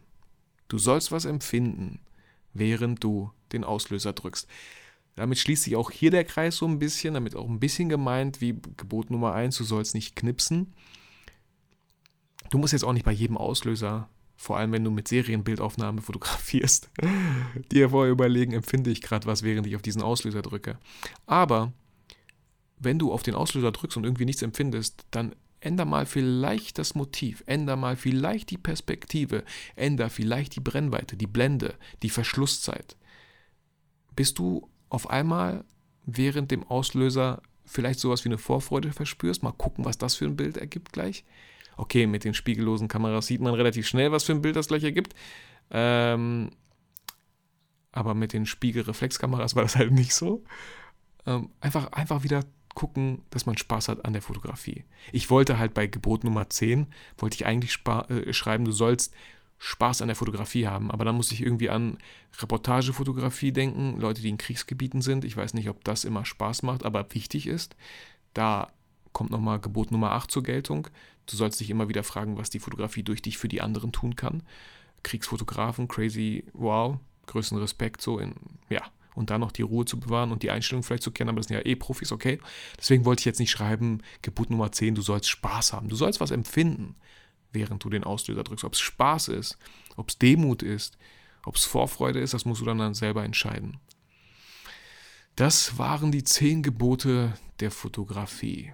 Du 0.67 0.77
sollst 0.77 1.11
was 1.11 1.25
empfinden, 1.25 2.01
während 2.53 3.03
du 3.03 3.31
den 3.51 3.63
Auslöser 3.63 4.13
drückst. 4.13 4.47
Damit 5.15 5.39
schließt 5.39 5.63
sich 5.63 5.75
auch 5.75 5.89
hier 5.89 6.11
der 6.11 6.23
Kreis 6.23 6.57
so 6.57 6.67
ein 6.67 6.77
bisschen, 6.77 7.15
damit 7.15 7.35
auch 7.35 7.49
ein 7.49 7.59
bisschen 7.59 7.89
gemeint 7.89 8.41
wie 8.41 8.61
Gebot 8.77 9.09
Nummer 9.09 9.33
1, 9.33 9.57
du 9.57 9.63
sollst 9.63 9.95
nicht 9.95 10.15
knipsen. 10.15 10.75
Du 12.49 12.57
musst 12.57 12.73
jetzt 12.73 12.83
auch 12.83 12.93
nicht 12.93 13.05
bei 13.05 13.11
jedem 13.11 13.37
Auslöser, 13.37 14.09
vor 14.35 14.57
allem 14.57 14.71
wenn 14.71 14.83
du 14.83 14.91
mit 14.91 15.07
Serienbildaufnahme 15.07 16.01
fotografierst, 16.01 16.89
dir 17.71 17.89
vorher 17.89 18.11
überlegen, 18.11 18.53
empfinde 18.53 18.91
ich 18.91 19.01
gerade 19.01 19.27
was, 19.27 19.43
während 19.43 19.67
ich 19.67 19.75
auf 19.75 19.81
diesen 19.81 20.01
Auslöser 20.01 20.41
drücke. 20.41 20.77
Aber 21.25 21.73
wenn 22.77 22.99
du 22.99 23.11
auf 23.11 23.23
den 23.23 23.35
Auslöser 23.35 23.71
drückst 23.71 23.97
und 23.97 24.03
irgendwie 24.03 24.25
nichts 24.25 24.41
empfindest, 24.41 25.05
dann 25.11 25.33
änder 25.61 25.85
mal 25.85 26.05
vielleicht 26.05 26.77
das 26.77 26.93
Motiv, 26.93 27.43
änder 27.47 27.75
mal 27.75 27.95
vielleicht 27.95 28.51
die 28.51 28.57
Perspektive, 28.57 29.43
änder 29.75 30.09
vielleicht 30.09 30.55
die 30.55 30.59
Brennweite, 30.59 31.17
die 31.17 31.27
Blende, 31.27 31.73
die 32.03 32.09
Verschlusszeit 32.09 32.95
bis 34.15 34.33
du 34.33 34.69
auf 34.89 35.09
einmal 35.09 35.65
während 36.05 36.51
dem 36.51 36.63
Auslöser 36.63 37.41
vielleicht 37.65 37.99
sowas 37.99 38.23
wie 38.23 38.29
eine 38.29 38.37
Vorfreude 38.37 38.91
verspürst. 38.91 39.43
Mal 39.43 39.51
gucken, 39.51 39.85
was 39.85 39.97
das 39.97 40.15
für 40.15 40.25
ein 40.25 40.35
Bild 40.35 40.57
ergibt 40.57 40.93
gleich. 40.93 41.25
Okay, 41.77 42.07
mit 42.07 42.23
den 42.23 42.33
spiegellosen 42.33 42.87
Kameras 42.87 43.27
sieht 43.27 43.41
man 43.41 43.53
relativ 43.53 43.87
schnell, 43.87 44.11
was 44.11 44.23
für 44.23 44.33
ein 44.33 44.41
Bild 44.41 44.55
das 44.55 44.67
gleich 44.67 44.83
ergibt. 44.83 45.13
Ähm, 45.71 46.51
aber 47.91 48.13
mit 48.13 48.33
den 48.33 48.45
Spiegelreflexkameras 48.45 49.55
war 49.55 49.63
das 49.63 49.75
halt 49.75 49.91
nicht 49.91 50.13
so. 50.13 50.43
Ähm, 51.25 51.49
einfach, 51.61 51.91
einfach 51.91 52.23
wieder 52.23 52.43
gucken, 52.75 53.23
dass 53.29 53.45
man 53.45 53.57
Spaß 53.57 53.87
hat 53.87 54.05
an 54.05 54.13
der 54.13 54.21
Fotografie. 54.21 54.83
Ich 55.11 55.29
wollte 55.29 55.57
halt 55.57 55.73
bei 55.73 55.87
Gebot 55.87 56.23
Nummer 56.23 56.49
10, 56.49 56.87
wollte 57.17 57.35
ich 57.35 57.45
eigentlich 57.45 57.79
äh, 57.87 58.33
schreiben, 58.33 58.65
du 58.65 58.71
sollst 58.71 59.13
Spaß 59.57 60.01
an 60.01 60.09
der 60.09 60.15
Fotografie 60.15 60.67
haben. 60.67 60.91
Aber 60.91 61.05
dann 61.05 61.15
muss 61.15 61.31
ich 61.31 61.41
irgendwie 61.41 61.69
an 61.69 61.97
Reportagefotografie 62.39 63.51
denken, 63.51 63.99
Leute, 63.99 64.21
die 64.21 64.29
in 64.29 64.37
Kriegsgebieten 64.37 65.01
sind. 65.01 65.23
Ich 65.23 65.37
weiß 65.37 65.53
nicht, 65.53 65.69
ob 65.69 65.83
das 65.83 66.03
immer 66.03 66.25
Spaß 66.25 66.63
macht, 66.63 66.83
aber 66.83 67.05
wichtig 67.13 67.47
ist. 67.47 67.75
Da 68.33 68.67
kommt 69.15 69.31
nochmal 69.31 69.59
Gebot 69.59 69.91
Nummer 69.91 70.11
8 70.11 70.29
zur 70.29 70.43
Geltung. 70.43 70.89
Du 71.25 71.37
sollst 71.37 71.59
dich 71.61 71.69
immer 71.69 71.87
wieder 71.87 72.03
fragen, 72.03 72.37
was 72.37 72.49
die 72.49 72.59
Fotografie 72.59 73.01
durch 73.01 73.21
dich 73.21 73.37
für 73.37 73.47
die 73.47 73.61
anderen 73.61 73.93
tun 73.93 74.17
kann. 74.17 74.43
Kriegsfotografen, 75.03 75.87
crazy, 75.87 76.43
wow, 76.53 76.97
größten 77.27 77.57
Respekt, 77.57 78.01
so 78.01 78.19
in, 78.19 78.35
ja. 78.69 78.81
Und 79.15 79.29
dann 79.29 79.39
noch 79.39 79.53
die 79.53 79.61
Ruhe 79.61 79.85
zu 79.85 79.97
bewahren 79.97 80.33
und 80.33 80.43
die 80.43 80.51
Einstellung 80.51 80.83
vielleicht 80.83 81.03
zu 81.03 81.11
kennen, 81.11 81.29
aber 81.29 81.39
das 81.39 81.47
sind 81.47 81.55
ja 81.55 81.65
eh 81.65 81.77
Profis, 81.77 82.11
okay. 82.11 82.39
Deswegen 82.77 83.05
wollte 83.05 83.21
ich 83.21 83.25
jetzt 83.25 83.39
nicht 83.39 83.51
schreiben, 83.51 84.01
Gebot 84.21 84.49
Nummer 84.49 84.73
10, 84.73 84.95
du 84.95 85.01
sollst 85.01 85.29
Spaß 85.29 85.71
haben. 85.71 85.87
Du 85.87 85.95
sollst 85.95 86.19
was 86.19 86.31
empfinden 86.31 86.95
während 87.53 87.85
du 87.85 87.89
den 87.89 88.03
Auslöser 88.03 88.43
drückst. 88.43 88.65
Ob 88.65 88.73
es 88.73 88.81
Spaß 88.81 89.29
ist, 89.29 89.57
ob 89.95 90.09
es 90.09 90.17
Demut 90.17 90.61
ist, 90.61 90.97
ob 91.45 91.55
es 91.55 91.63
Vorfreude 91.63 92.19
ist, 92.19 92.33
das 92.33 92.43
musst 92.43 92.59
du 92.59 92.65
dann, 92.65 92.79
dann 92.79 92.93
selber 92.93 93.23
entscheiden. 93.23 93.79
Das 95.37 95.77
waren 95.77 96.11
die 96.11 96.25
zehn 96.25 96.61
Gebote 96.63 97.33
der 97.61 97.71
Fotografie. 97.71 98.73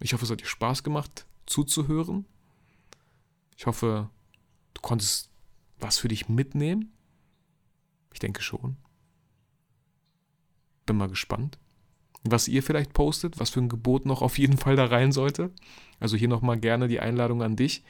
Ich 0.00 0.12
hoffe, 0.12 0.24
es 0.24 0.30
hat 0.30 0.40
dir 0.40 0.46
Spaß 0.46 0.82
gemacht, 0.82 1.26
zuzuhören. 1.46 2.26
Ich 3.56 3.66
hoffe, 3.66 4.10
du 4.74 4.80
konntest 4.80 5.30
was 5.78 5.98
für 5.98 6.08
dich 6.08 6.28
mitnehmen. 6.28 6.92
Ich 8.12 8.18
denke 8.18 8.42
schon. 8.42 8.76
Bin 10.86 10.96
mal 10.96 11.08
gespannt 11.08 11.58
was 12.24 12.48
ihr 12.48 12.62
vielleicht 12.62 12.94
postet, 12.94 13.38
was 13.38 13.50
für 13.50 13.60
ein 13.60 13.68
Gebot 13.68 14.06
noch 14.06 14.22
auf 14.22 14.38
jeden 14.38 14.56
Fall 14.56 14.76
da 14.76 14.86
rein 14.86 15.12
sollte. 15.12 15.50
Also 16.00 16.16
hier 16.16 16.28
nochmal 16.28 16.58
gerne 16.58 16.88
die 16.88 17.00
Einladung 17.00 17.42
an 17.42 17.56
dich. 17.56 17.84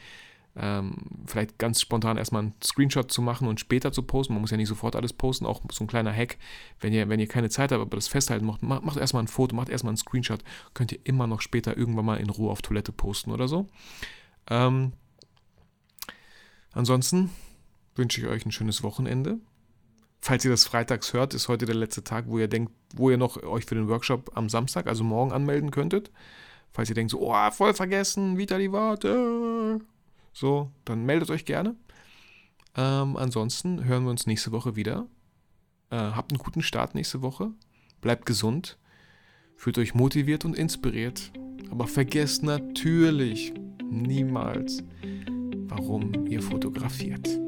Ähm, 0.56 1.24
vielleicht 1.26 1.58
ganz 1.58 1.80
spontan 1.80 2.16
erstmal 2.16 2.42
einen 2.42 2.54
Screenshot 2.62 3.10
zu 3.10 3.22
machen 3.22 3.48
und 3.48 3.58
später 3.58 3.92
zu 3.92 4.02
posten. 4.02 4.34
Man 4.34 4.40
muss 4.40 4.50
ja 4.50 4.56
nicht 4.56 4.68
sofort 4.68 4.94
alles 4.94 5.12
posten, 5.12 5.46
auch 5.46 5.60
so 5.72 5.84
ein 5.84 5.88
kleiner 5.88 6.12
Hack. 6.12 6.38
Wenn 6.80 6.92
ihr, 6.92 7.08
wenn 7.08 7.20
ihr 7.20 7.26
keine 7.26 7.50
Zeit 7.50 7.72
habt, 7.72 7.82
aber 7.82 7.96
das 7.96 8.08
festhalten 8.08 8.46
macht, 8.46 8.62
macht, 8.62 8.96
erstmal 8.96 9.22
ein 9.22 9.28
Foto, 9.28 9.56
macht 9.56 9.68
erstmal 9.68 9.90
einen 9.90 9.96
Screenshot. 9.96 10.44
Könnt 10.74 10.92
ihr 10.92 11.00
immer 11.04 11.26
noch 11.26 11.40
später 11.40 11.76
irgendwann 11.76 12.04
mal 12.04 12.20
in 12.20 12.30
Ruhe 12.30 12.50
auf 12.50 12.62
Toilette 12.62 12.92
posten 12.92 13.32
oder 13.32 13.48
so. 13.48 13.66
Ähm, 14.48 14.92
ansonsten 16.72 17.30
wünsche 17.96 18.20
ich 18.20 18.26
euch 18.26 18.46
ein 18.46 18.52
schönes 18.52 18.82
Wochenende 18.82 19.38
falls 20.24 20.42
ihr 20.42 20.50
das 20.50 20.64
freitags 20.64 21.12
hört, 21.12 21.34
ist 21.34 21.48
heute 21.48 21.66
der 21.66 21.74
letzte 21.74 22.02
Tag, 22.02 22.24
wo 22.28 22.38
ihr 22.38 22.48
denkt, 22.48 22.72
wo 22.94 23.10
ihr 23.10 23.18
noch 23.18 23.42
euch 23.42 23.66
für 23.66 23.74
den 23.74 23.88
Workshop 23.88 24.30
am 24.34 24.48
Samstag, 24.48 24.86
also 24.86 25.04
morgen 25.04 25.32
anmelden 25.32 25.70
könntet. 25.70 26.10
Falls 26.72 26.88
ihr 26.88 26.94
denkt 26.94 27.10
so, 27.10 27.20
oh, 27.20 27.50
voll 27.50 27.74
vergessen, 27.74 28.38
Vitali 28.38 28.72
Warte. 28.72 29.80
So, 30.34 30.72
dann 30.84 31.06
meldet 31.06 31.30
euch 31.30 31.44
gerne. 31.44 31.76
Ähm, 32.76 33.16
ansonsten 33.16 33.84
hören 33.84 34.02
wir 34.04 34.10
uns 34.10 34.26
nächste 34.26 34.50
Woche 34.52 34.74
wieder. 34.76 35.06
Äh, 35.90 35.96
habt 35.96 36.32
einen 36.32 36.38
guten 36.38 36.60
Start 36.60 36.94
nächste 36.94 37.22
Woche. 37.22 37.52
Bleibt 38.00 38.26
gesund. 38.26 38.76
Fühlt 39.56 39.78
euch 39.78 39.94
motiviert 39.94 40.44
und 40.44 40.58
inspiriert. 40.58 41.32
Aber 41.70 41.86
vergesst 41.86 42.42
natürlich 42.42 43.54
niemals, 43.88 44.82
warum 45.68 46.26
ihr 46.26 46.42
fotografiert. 46.42 47.43